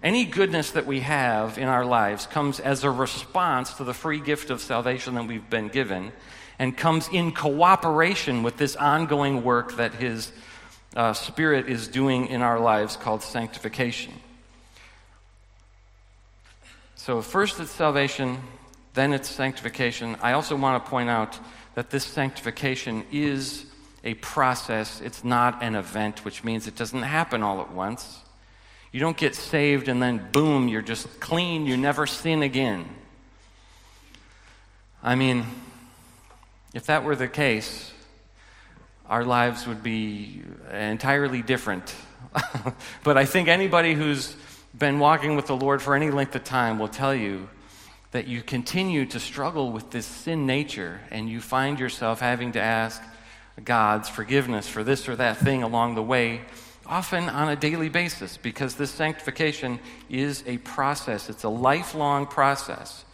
any 0.02 0.24
goodness 0.24 0.72
that 0.72 0.86
we 0.86 1.00
have 1.00 1.56
in 1.58 1.68
our 1.68 1.84
lives 1.84 2.26
comes 2.26 2.60
as 2.60 2.84
a 2.84 2.90
response 2.90 3.74
to 3.74 3.84
the 3.84 3.94
free 3.94 4.20
gift 4.20 4.50
of 4.50 4.60
salvation 4.60 5.14
that 5.14 5.26
we've 5.26 5.48
been 5.48 5.68
given 5.68 6.12
and 6.58 6.76
comes 6.76 7.08
in 7.08 7.32
cooperation 7.32 8.42
with 8.42 8.56
this 8.56 8.76
ongoing 8.76 9.44
work 9.44 9.76
that 9.76 9.94
His 9.94 10.32
uh, 10.96 11.12
Spirit 11.12 11.68
is 11.68 11.88
doing 11.88 12.26
in 12.26 12.42
our 12.42 12.58
lives 12.58 12.96
called 12.96 13.22
sanctification. 13.22 14.12
So, 16.96 17.22
first 17.22 17.60
it's 17.60 17.70
salvation, 17.70 18.38
then 18.94 19.12
it's 19.12 19.30
sanctification. 19.30 20.16
I 20.20 20.32
also 20.32 20.56
want 20.56 20.84
to 20.84 20.90
point 20.90 21.08
out 21.08 21.38
that 21.74 21.90
this 21.90 22.04
sanctification 22.04 23.04
is 23.12 23.64
a 24.04 24.14
process, 24.14 25.00
it's 25.00 25.24
not 25.24 25.62
an 25.62 25.74
event, 25.74 26.24
which 26.24 26.44
means 26.44 26.66
it 26.66 26.76
doesn't 26.76 27.02
happen 27.02 27.42
all 27.42 27.60
at 27.60 27.72
once. 27.72 28.20
You 28.92 29.00
don't 29.00 29.16
get 29.16 29.34
saved 29.34 29.88
and 29.88 30.00
then 30.00 30.28
boom, 30.32 30.68
you're 30.68 30.82
just 30.82 31.20
clean, 31.20 31.66
you 31.66 31.76
never 31.76 32.06
sin 32.06 32.42
again. 32.42 32.86
I 35.02 35.14
mean, 35.14 35.44
if 36.74 36.86
that 36.86 37.04
were 37.04 37.16
the 37.16 37.28
case, 37.28 37.92
our 39.06 39.24
lives 39.24 39.66
would 39.66 39.82
be 39.82 40.42
entirely 40.72 41.42
different. 41.42 41.94
but 43.04 43.16
I 43.16 43.24
think 43.24 43.48
anybody 43.48 43.94
who's 43.94 44.36
been 44.76 44.98
walking 44.98 45.34
with 45.36 45.46
the 45.46 45.56
Lord 45.56 45.80
for 45.82 45.94
any 45.94 46.10
length 46.10 46.34
of 46.34 46.44
time 46.44 46.78
will 46.78 46.88
tell 46.88 47.14
you 47.14 47.48
that 48.10 48.26
you 48.26 48.42
continue 48.42 49.04
to 49.06 49.20
struggle 49.20 49.70
with 49.70 49.90
this 49.90 50.06
sin 50.06 50.46
nature 50.46 51.00
and 51.10 51.28
you 51.28 51.40
find 51.40 51.78
yourself 51.78 52.20
having 52.20 52.52
to 52.52 52.60
ask 52.60 53.02
God's 53.64 54.08
forgiveness 54.08 54.68
for 54.68 54.84
this 54.84 55.08
or 55.08 55.16
that 55.16 55.38
thing 55.38 55.62
along 55.62 55.94
the 55.94 56.02
way, 56.02 56.42
often 56.86 57.28
on 57.28 57.48
a 57.48 57.56
daily 57.56 57.88
basis, 57.88 58.36
because 58.36 58.76
this 58.76 58.90
sanctification 58.90 59.78
is 60.08 60.42
a 60.46 60.58
process, 60.58 61.28
it's 61.28 61.44
a 61.44 61.48
lifelong 61.48 62.26
process 62.26 63.04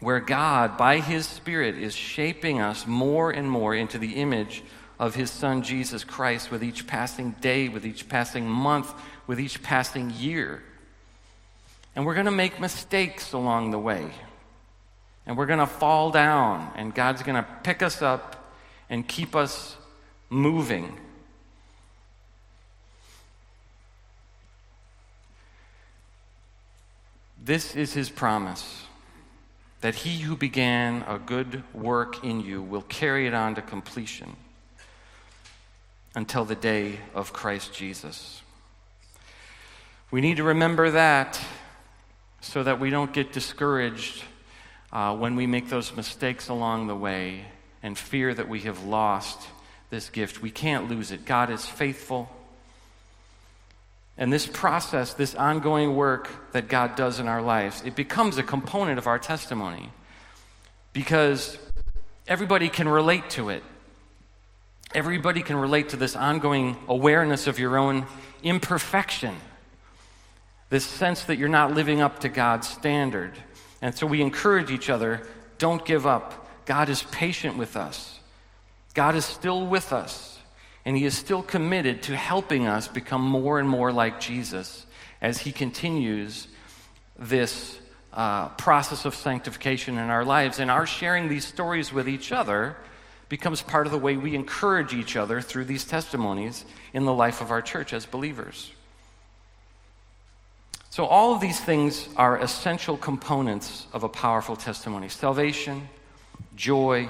where 0.00 0.20
God, 0.20 0.76
by 0.76 1.00
His 1.00 1.26
Spirit, 1.26 1.76
is 1.76 1.94
shaping 1.94 2.60
us 2.60 2.86
more 2.86 3.30
and 3.30 3.50
more 3.50 3.74
into 3.74 3.98
the 3.98 4.16
image 4.16 4.62
of 4.98 5.14
His 5.14 5.30
Son 5.30 5.62
Jesus 5.62 6.04
Christ 6.04 6.50
with 6.50 6.62
each 6.62 6.86
passing 6.86 7.32
day, 7.40 7.68
with 7.68 7.86
each 7.86 8.08
passing 8.08 8.46
month, 8.46 8.92
with 9.26 9.40
each 9.40 9.62
passing 9.62 10.10
year. 10.10 10.62
And 11.94 12.04
we're 12.04 12.14
going 12.14 12.26
to 12.26 12.32
make 12.32 12.60
mistakes 12.60 13.32
along 13.32 13.70
the 13.70 13.78
way. 13.78 14.10
And 15.26 15.36
we're 15.36 15.46
going 15.46 15.58
to 15.58 15.66
fall 15.66 16.10
down, 16.10 16.70
and 16.76 16.94
God's 16.94 17.22
going 17.22 17.42
to 17.42 17.48
pick 17.62 17.82
us 17.82 18.00
up 18.00 18.52
and 18.88 19.06
keep 19.06 19.34
us 19.34 19.76
moving. 20.30 20.98
This 27.42 27.74
is 27.74 27.92
His 27.92 28.08
promise 28.08 28.86
that 29.80 29.94
he 29.94 30.18
who 30.18 30.36
began 30.36 31.04
a 31.06 31.16
good 31.18 31.62
work 31.74 32.24
in 32.24 32.40
you 32.40 32.62
will 32.62 32.82
carry 32.82 33.26
it 33.26 33.34
on 33.34 33.54
to 33.54 33.62
completion 33.62 34.34
until 36.14 36.44
the 36.44 36.54
day 36.54 36.98
of 37.14 37.32
Christ 37.32 37.72
Jesus. 37.72 38.42
We 40.10 40.20
need 40.20 40.38
to 40.38 40.42
remember 40.42 40.90
that 40.90 41.40
so 42.40 42.62
that 42.62 42.80
we 42.80 42.90
don't 42.90 43.12
get 43.12 43.32
discouraged 43.32 44.24
uh, 44.92 45.16
when 45.16 45.36
we 45.36 45.46
make 45.46 45.68
those 45.68 45.94
mistakes 45.96 46.48
along 46.48 46.86
the 46.86 46.94
way 46.94 47.46
and 47.82 47.96
fear 47.96 48.32
that 48.34 48.48
we 48.48 48.60
have 48.60 48.84
lost 48.84 49.48
this 49.90 50.10
gift. 50.10 50.42
We 50.42 50.50
can't 50.50 50.88
lose 50.88 51.12
it. 51.12 51.24
God 51.24 51.50
is 51.50 51.64
faithful. 51.64 52.28
And 54.18 54.32
this 54.32 54.46
process, 54.46 55.14
this 55.14 55.34
ongoing 55.34 55.94
work 55.94 56.52
that 56.52 56.68
God 56.68 56.96
does 56.96 57.20
in 57.20 57.28
our 57.28 57.42
lives, 57.42 57.82
it 57.84 57.94
becomes 57.94 58.38
a 58.38 58.42
component 58.42 58.98
of 58.98 59.06
our 59.06 59.18
testimony 59.18 59.90
because 60.92 61.58
everybody 62.26 62.68
can 62.68 62.88
relate 62.88 63.28
to 63.30 63.50
it. 63.50 63.62
Everybody 64.94 65.42
can 65.42 65.56
relate 65.56 65.90
to 65.90 65.96
this 65.96 66.16
ongoing 66.16 66.76
awareness 66.88 67.46
of 67.46 67.58
your 67.58 67.76
own 67.76 68.06
imperfection, 68.42 69.36
this 70.70 70.86
sense 70.86 71.24
that 71.24 71.36
you're 71.36 71.48
not 71.48 71.74
living 71.74 72.00
up 72.00 72.20
to 72.20 72.28
God's 72.28 72.68
standard. 72.68 73.32
And 73.82 73.94
so 73.94 74.06
we 74.06 74.22
encourage 74.22 74.70
each 74.70 74.90
other 74.90 75.26
don't 75.58 75.84
give 75.84 76.06
up. 76.06 76.46
God 76.66 76.88
is 76.88 77.02
patient 77.04 77.56
with 77.56 77.76
us, 77.76 78.20
God 78.94 79.14
is 79.14 79.24
still 79.24 79.66
with 79.66 79.92
us. 79.92 80.32
And 80.84 80.96
he 80.96 81.04
is 81.04 81.18
still 81.18 81.42
committed 81.42 82.02
to 82.02 82.16
helping 82.16 82.68
us 82.68 82.86
become 82.86 83.20
more 83.20 83.58
and 83.58 83.68
more 83.68 83.90
like 83.90 84.20
Jesus 84.20 84.86
as 85.20 85.38
he 85.38 85.50
continues 85.50 86.46
this 87.18 87.76
uh, 88.12 88.50
process 88.50 89.04
of 89.04 89.16
sanctification 89.16 89.98
in 89.98 90.10
our 90.10 90.24
lives. 90.24 90.60
And 90.60 90.70
our 90.70 90.86
sharing 90.86 91.28
these 91.28 91.44
stories 91.44 91.92
with 91.92 92.08
each 92.08 92.30
other 92.30 92.76
becomes 93.28 93.62
part 93.62 93.86
of 93.86 93.92
the 93.92 93.98
way 93.98 94.16
we 94.16 94.36
encourage 94.36 94.94
each 94.94 95.16
other 95.16 95.40
through 95.40 95.64
these 95.64 95.84
testimonies 95.84 96.64
in 96.92 97.04
the 97.04 97.12
life 97.12 97.40
of 97.40 97.50
our 97.50 97.62
church 97.62 97.92
as 97.92 98.06
believers. 98.06 98.70
So, 100.96 101.04
all 101.04 101.34
of 101.34 101.42
these 101.42 101.60
things 101.60 102.08
are 102.16 102.38
essential 102.38 102.96
components 102.96 103.86
of 103.92 104.02
a 104.02 104.08
powerful 104.08 104.56
testimony 104.56 105.10
salvation, 105.10 105.90
joy, 106.54 107.08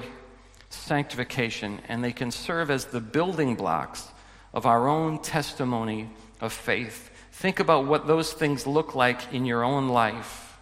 sanctification, 0.69 1.79
and 1.87 2.03
they 2.03 2.11
can 2.11 2.29
serve 2.29 2.69
as 2.69 2.83
the 2.83 2.99
building 2.99 3.55
blocks 3.55 4.09
of 4.53 4.65
our 4.65 4.89
own 4.89 5.19
testimony 5.19 6.09
of 6.41 6.51
faith. 6.51 7.09
Think 7.31 7.61
about 7.61 7.85
what 7.85 8.07
those 8.07 8.33
things 8.33 8.67
look 8.67 8.93
like 8.93 9.33
in 9.33 9.45
your 9.45 9.63
own 9.63 9.87
life. 9.87 10.57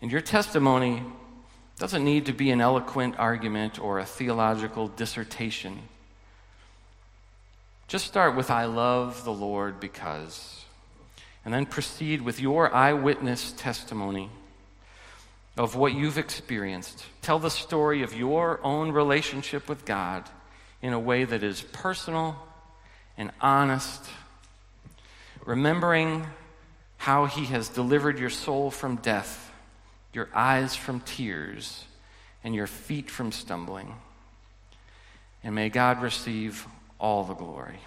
And 0.00 0.10
your 0.10 0.22
testimony 0.22 1.02
doesn't 1.78 2.02
need 2.02 2.24
to 2.24 2.32
be 2.32 2.52
an 2.52 2.62
eloquent 2.62 3.18
argument 3.18 3.78
or 3.78 3.98
a 3.98 4.06
theological 4.06 4.88
dissertation. 4.88 5.78
Just 7.86 8.06
start 8.06 8.34
with, 8.34 8.50
I 8.50 8.64
love 8.64 9.24
the 9.24 9.32
Lord 9.34 9.78
because, 9.78 10.63
and 11.44 11.52
then 11.52 11.66
proceed 11.66 12.22
with 12.22 12.40
your 12.40 12.74
eyewitness 12.74 13.52
testimony 13.52 14.30
of 15.56 15.76
what 15.76 15.94
you've 15.94 16.18
experienced. 16.18 17.04
Tell 17.22 17.38
the 17.38 17.50
story 17.50 18.02
of 18.02 18.14
your 18.14 18.60
own 18.64 18.92
relationship 18.92 19.68
with 19.68 19.84
God 19.84 20.28
in 20.82 20.92
a 20.92 20.98
way 20.98 21.24
that 21.24 21.42
is 21.42 21.60
personal 21.60 22.36
and 23.16 23.30
honest, 23.40 24.04
remembering 25.44 26.26
how 26.96 27.26
He 27.26 27.44
has 27.46 27.68
delivered 27.68 28.18
your 28.18 28.30
soul 28.30 28.70
from 28.70 28.96
death, 28.96 29.52
your 30.12 30.28
eyes 30.34 30.74
from 30.74 31.00
tears, 31.00 31.84
and 32.42 32.54
your 32.54 32.66
feet 32.66 33.10
from 33.10 33.30
stumbling. 33.30 33.94
And 35.42 35.54
may 35.54 35.68
God 35.68 36.02
receive 36.02 36.66
all 36.98 37.24
the 37.24 37.34
glory. 37.34 37.78